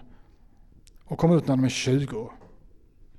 och 1.10 1.18
kommer 1.18 1.38
ut 1.38 1.48
när 1.48 1.56
de 1.56 1.64
är 1.64 1.70
20. 1.70 2.32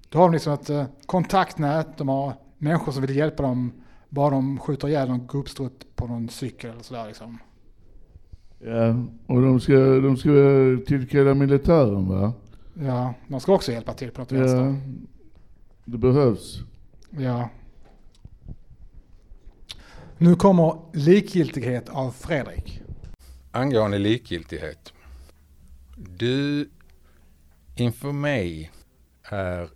Då 0.08 0.18
har 0.18 0.26
de 0.26 0.32
liksom 0.32 0.52
ett 0.52 0.70
eh, 0.70 0.84
kontaktnät, 1.06 1.98
de 1.98 2.08
har 2.08 2.34
människor 2.58 2.92
som 2.92 3.02
vill 3.02 3.16
hjälpa 3.16 3.42
dem 3.42 3.72
bara 4.08 4.30
de 4.30 4.58
skjuter 4.58 4.88
ihjäl 4.88 5.08
någon 5.08 5.26
gubbstrutt 5.26 5.96
på 5.96 6.06
någon 6.06 6.28
cykel 6.28 6.70
eller 6.70 6.82
sådär 6.82 7.06
liksom. 7.06 7.38
Ja, 8.58 8.88
och 9.26 9.42
de 9.42 9.60
ska, 9.60 9.72
de 9.74 10.16
ska 10.16 10.30
tillkalla 10.86 11.34
militären 11.34 12.08
va? 12.08 12.32
Ja, 12.74 13.14
de 13.28 13.40
ska 13.40 13.54
också 13.54 13.72
hjälpa 13.72 13.92
till 13.92 14.10
på 14.10 14.20
något 14.20 14.32
vänster. 14.32 14.64
Ja, 14.64 14.74
det 15.84 15.98
behövs. 15.98 16.58
Ja. 17.10 17.48
Nu 20.18 20.34
kommer 20.34 20.76
likgiltighet 20.92 21.88
av 21.88 22.10
Fredrik. 22.10 22.82
Angående 23.50 23.98
likgiltighet. 23.98 24.92
Du 25.96 26.68
inför 27.76 28.12
mig 28.12 28.70
är 29.22 29.68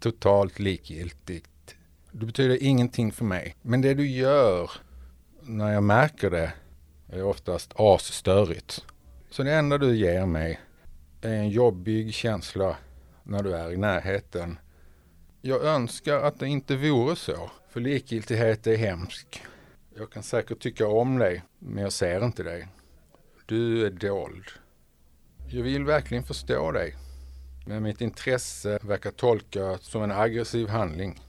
totalt 0.00 0.58
likgiltigt. 0.58 1.76
Du 2.12 2.26
betyder 2.26 2.62
ingenting 2.62 3.12
för 3.12 3.24
mig. 3.24 3.56
Men 3.62 3.80
det 3.80 3.94
du 3.94 4.08
gör 4.08 4.70
när 5.42 5.72
jag 5.72 5.82
märker 5.82 6.30
det 6.30 6.52
är 7.08 7.22
oftast 7.22 7.72
asstörigt. 7.76 8.84
Så 9.30 9.42
det 9.42 9.52
enda 9.52 9.78
du 9.78 9.96
ger 9.96 10.26
mig 10.26 10.60
är 11.20 11.34
en 11.34 11.48
jobbig 11.48 12.14
känsla 12.14 12.76
när 13.22 13.42
du 13.42 13.54
är 13.54 13.72
i 13.72 13.76
närheten. 13.76 14.58
Jag 15.40 15.64
önskar 15.64 16.16
att 16.16 16.38
det 16.40 16.48
inte 16.48 16.76
vore 16.76 17.16
så. 17.16 17.50
För 17.68 17.80
likgiltighet 17.80 18.66
är 18.66 18.76
hemsk. 18.76 19.42
Jag 19.96 20.10
kan 20.10 20.22
säkert 20.22 20.60
tycka 20.60 20.86
om 20.86 21.18
dig, 21.18 21.42
men 21.58 21.82
jag 21.82 21.92
ser 21.92 22.24
inte 22.24 22.42
dig. 22.42 22.68
Du 23.46 23.86
är 23.86 23.90
dold. 23.90 24.44
Jag 25.50 25.62
vill 25.62 25.84
verkligen 25.84 26.24
förstå 26.24 26.72
dig. 26.72 26.94
Men 27.66 27.82
mitt 27.82 28.00
intresse 28.00 28.78
verkar 28.82 29.10
tolka 29.10 29.78
som 29.80 30.02
en 30.02 30.12
aggressiv 30.12 30.68
handling. 30.68 31.20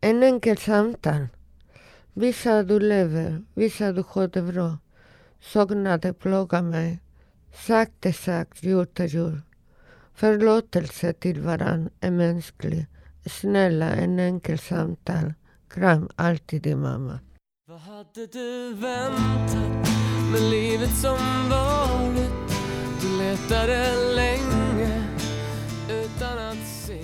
En 0.00 0.22
enkel 0.22 0.58
samtal. 0.58 1.28
Vissa 2.12 2.62
du 2.62 2.80
lever, 2.80 3.44
vissa 3.54 3.92
du 3.92 4.04
har 4.08 4.28
det 4.28 4.42
bra. 4.42 4.78
Saknade 5.40 6.12
plågar 6.12 6.62
mig. 6.62 6.98
Sagt 7.66 8.06
är 8.06 8.12
sagt, 8.12 8.64
gjort 8.64 9.00
är 9.00 9.06
gjort. 9.06 9.38
Förlåtelse 10.14 11.12
till 11.12 11.40
varann 11.40 11.90
är 12.00 12.10
mänsklig. 12.10 12.86
Snälla, 13.26 13.90
en 13.90 14.18
enkel 14.18 14.58
samtal. 14.58 15.34
Kram 15.68 16.08
alltid 16.16 16.62
din 16.62 16.80
mamma. 16.80 17.18
Vad 17.68 17.80
hade 17.80 18.26
du 18.32 18.74
väntat 18.74 19.88
med 20.32 20.50
livet 20.50 20.90
som 20.90 21.18
varit? 21.50 22.32
Du 23.00 23.18
letade 23.18 23.94
länge 24.16 25.04
utan 25.88 26.38
att 26.38 26.66
se 26.66 27.02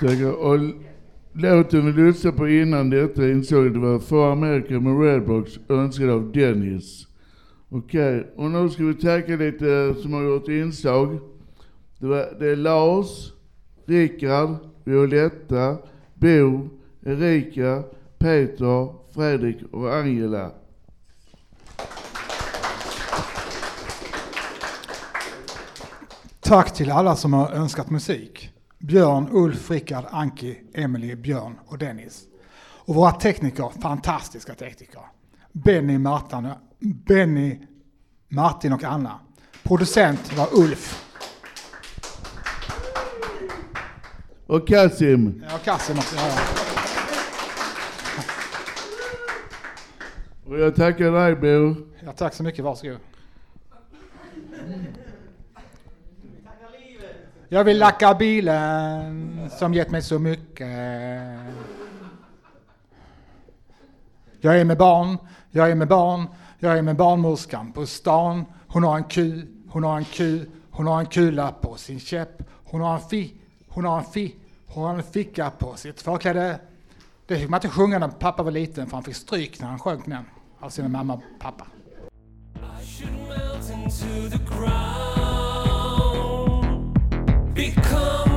Tackar. 0.00 0.32
Och 0.32 0.58
låten 1.32 1.86
vi 1.86 2.02
lyssnade 2.02 2.36
på 2.36 2.48
innan 2.48 2.90
detta 2.90 3.28
insåg 3.28 3.66
att 3.66 3.72
det 3.72 3.78
var 3.78 3.98
For 3.98 4.32
America 4.32 4.80
med 4.80 5.00
Redbox 5.00 5.58
önskad 5.68 6.10
av 6.10 6.32
Dennis. 6.32 7.06
Okej, 7.68 8.32
och 8.36 8.50
nu 8.50 8.70
ska 8.70 8.84
vi 8.84 8.94
tacka 8.94 9.36
lite 9.36 9.94
som 10.02 10.12
har 10.12 10.22
gjort 10.22 10.48
inslag. 10.48 11.18
Det, 11.98 12.06
var, 12.06 12.36
det 12.38 12.48
är 12.48 12.56
Lars, 12.56 13.32
Rickard, 13.84 14.56
Violetta, 14.84 15.78
Bo, 16.14 16.68
Erika, 17.06 17.82
Peter, 18.18 18.94
Fredrik 19.12 19.56
och 19.72 19.94
Angela. 19.94 20.50
Tack 26.40 26.74
till 26.74 26.90
alla 26.90 27.16
som 27.16 27.32
har 27.32 27.50
önskat 27.50 27.90
musik. 27.90 28.50
Björn, 28.78 29.28
Ulf, 29.32 29.70
Rickard, 29.70 30.04
Anki, 30.10 30.60
Emily, 30.74 31.14
Björn 31.14 31.58
och 31.66 31.78
Dennis. 31.78 32.24
Och 32.86 32.94
våra 32.94 33.12
tekniker, 33.12 33.70
fantastiska 33.82 34.54
tekniker. 34.54 35.00
Benny, 35.52 35.98
Martin, 35.98 36.48
Benny, 36.84 37.58
Martin 38.28 38.72
och 38.72 38.84
Anna. 38.84 39.20
Producent 39.62 40.32
var 40.36 40.48
Ulf. 40.52 41.04
Och 44.46 44.68
Kasim. 44.68 45.44
Ja, 45.50 45.58
Kassim 45.58 45.98
också. 45.98 46.16
Ja. 46.16 46.38
Och 50.46 50.58
jag 50.58 50.76
tackar 50.76 51.10
dig 51.12 51.36
Bo. 51.36 51.76
ja, 52.04 52.12
tack 52.12 52.34
så 52.34 52.42
mycket, 52.42 52.64
varsågod. 52.64 52.98
Jag 57.48 57.64
vill 57.64 57.78
lacka 57.78 58.14
bilen 58.14 59.50
som 59.58 59.74
gett 59.74 59.90
mig 59.90 60.02
så 60.02 60.18
mycket. 60.18 60.68
Jag 64.40 64.60
är 64.60 64.64
med 64.64 64.78
barn, 64.78 65.18
jag 65.50 65.70
är 65.70 65.74
med 65.74 65.88
barn, 65.88 66.26
jag 66.64 66.78
är 66.78 66.82
med 66.82 66.96
barnmorskan 66.96 67.72
på 67.72 67.86
stan. 67.86 68.44
Hon 68.66 68.82
har 68.84 68.96
en 68.96 69.04
ku, 69.04 69.42
hon 69.68 69.84
har 69.84 69.96
en 69.96 70.04
ku, 70.04 70.46
hon 70.70 70.86
har 70.86 71.00
en 71.00 71.06
kula 71.06 71.52
på 71.52 71.76
sin 71.76 72.00
käpp. 72.00 72.42
Hon 72.64 72.80
har 72.80 72.94
en 72.94 73.00
fi, 73.00 73.34
hon 73.68 73.84
har 73.84 73.98
en 73.98 74.04
fi, 74.04 74.34
hon 74.66 74.84
har 74.84 74.94
en 74.94 75.02
ficka 75.02 75.50
på 75.50 75.76
sitt 75.76 76.02
förkläde. 76.02 76.60
Det 77.26 77.38
fick 77.38 77.48
man 77.48 77.58
inte 77.58 77.68
sjunga 77.68 77.98
när 77.98 78.08
pappa 78.08 78.42
var 78.42 78.50
liten 78.50 78.86
för 78.86 78.96
han 78.96 79.04
fick 79.04 79.16
stryk 79.16 79.60
när 79.60 79.68
han 79.68 79.78
sjönk 79.78 80.06
med 80.06 80.24
av 80.60 80.70
sina 80.70 80.88
mamma 80.88 81.14
och 81.14 81.22
pappa. 81.40 81.66
become 87.54 88.33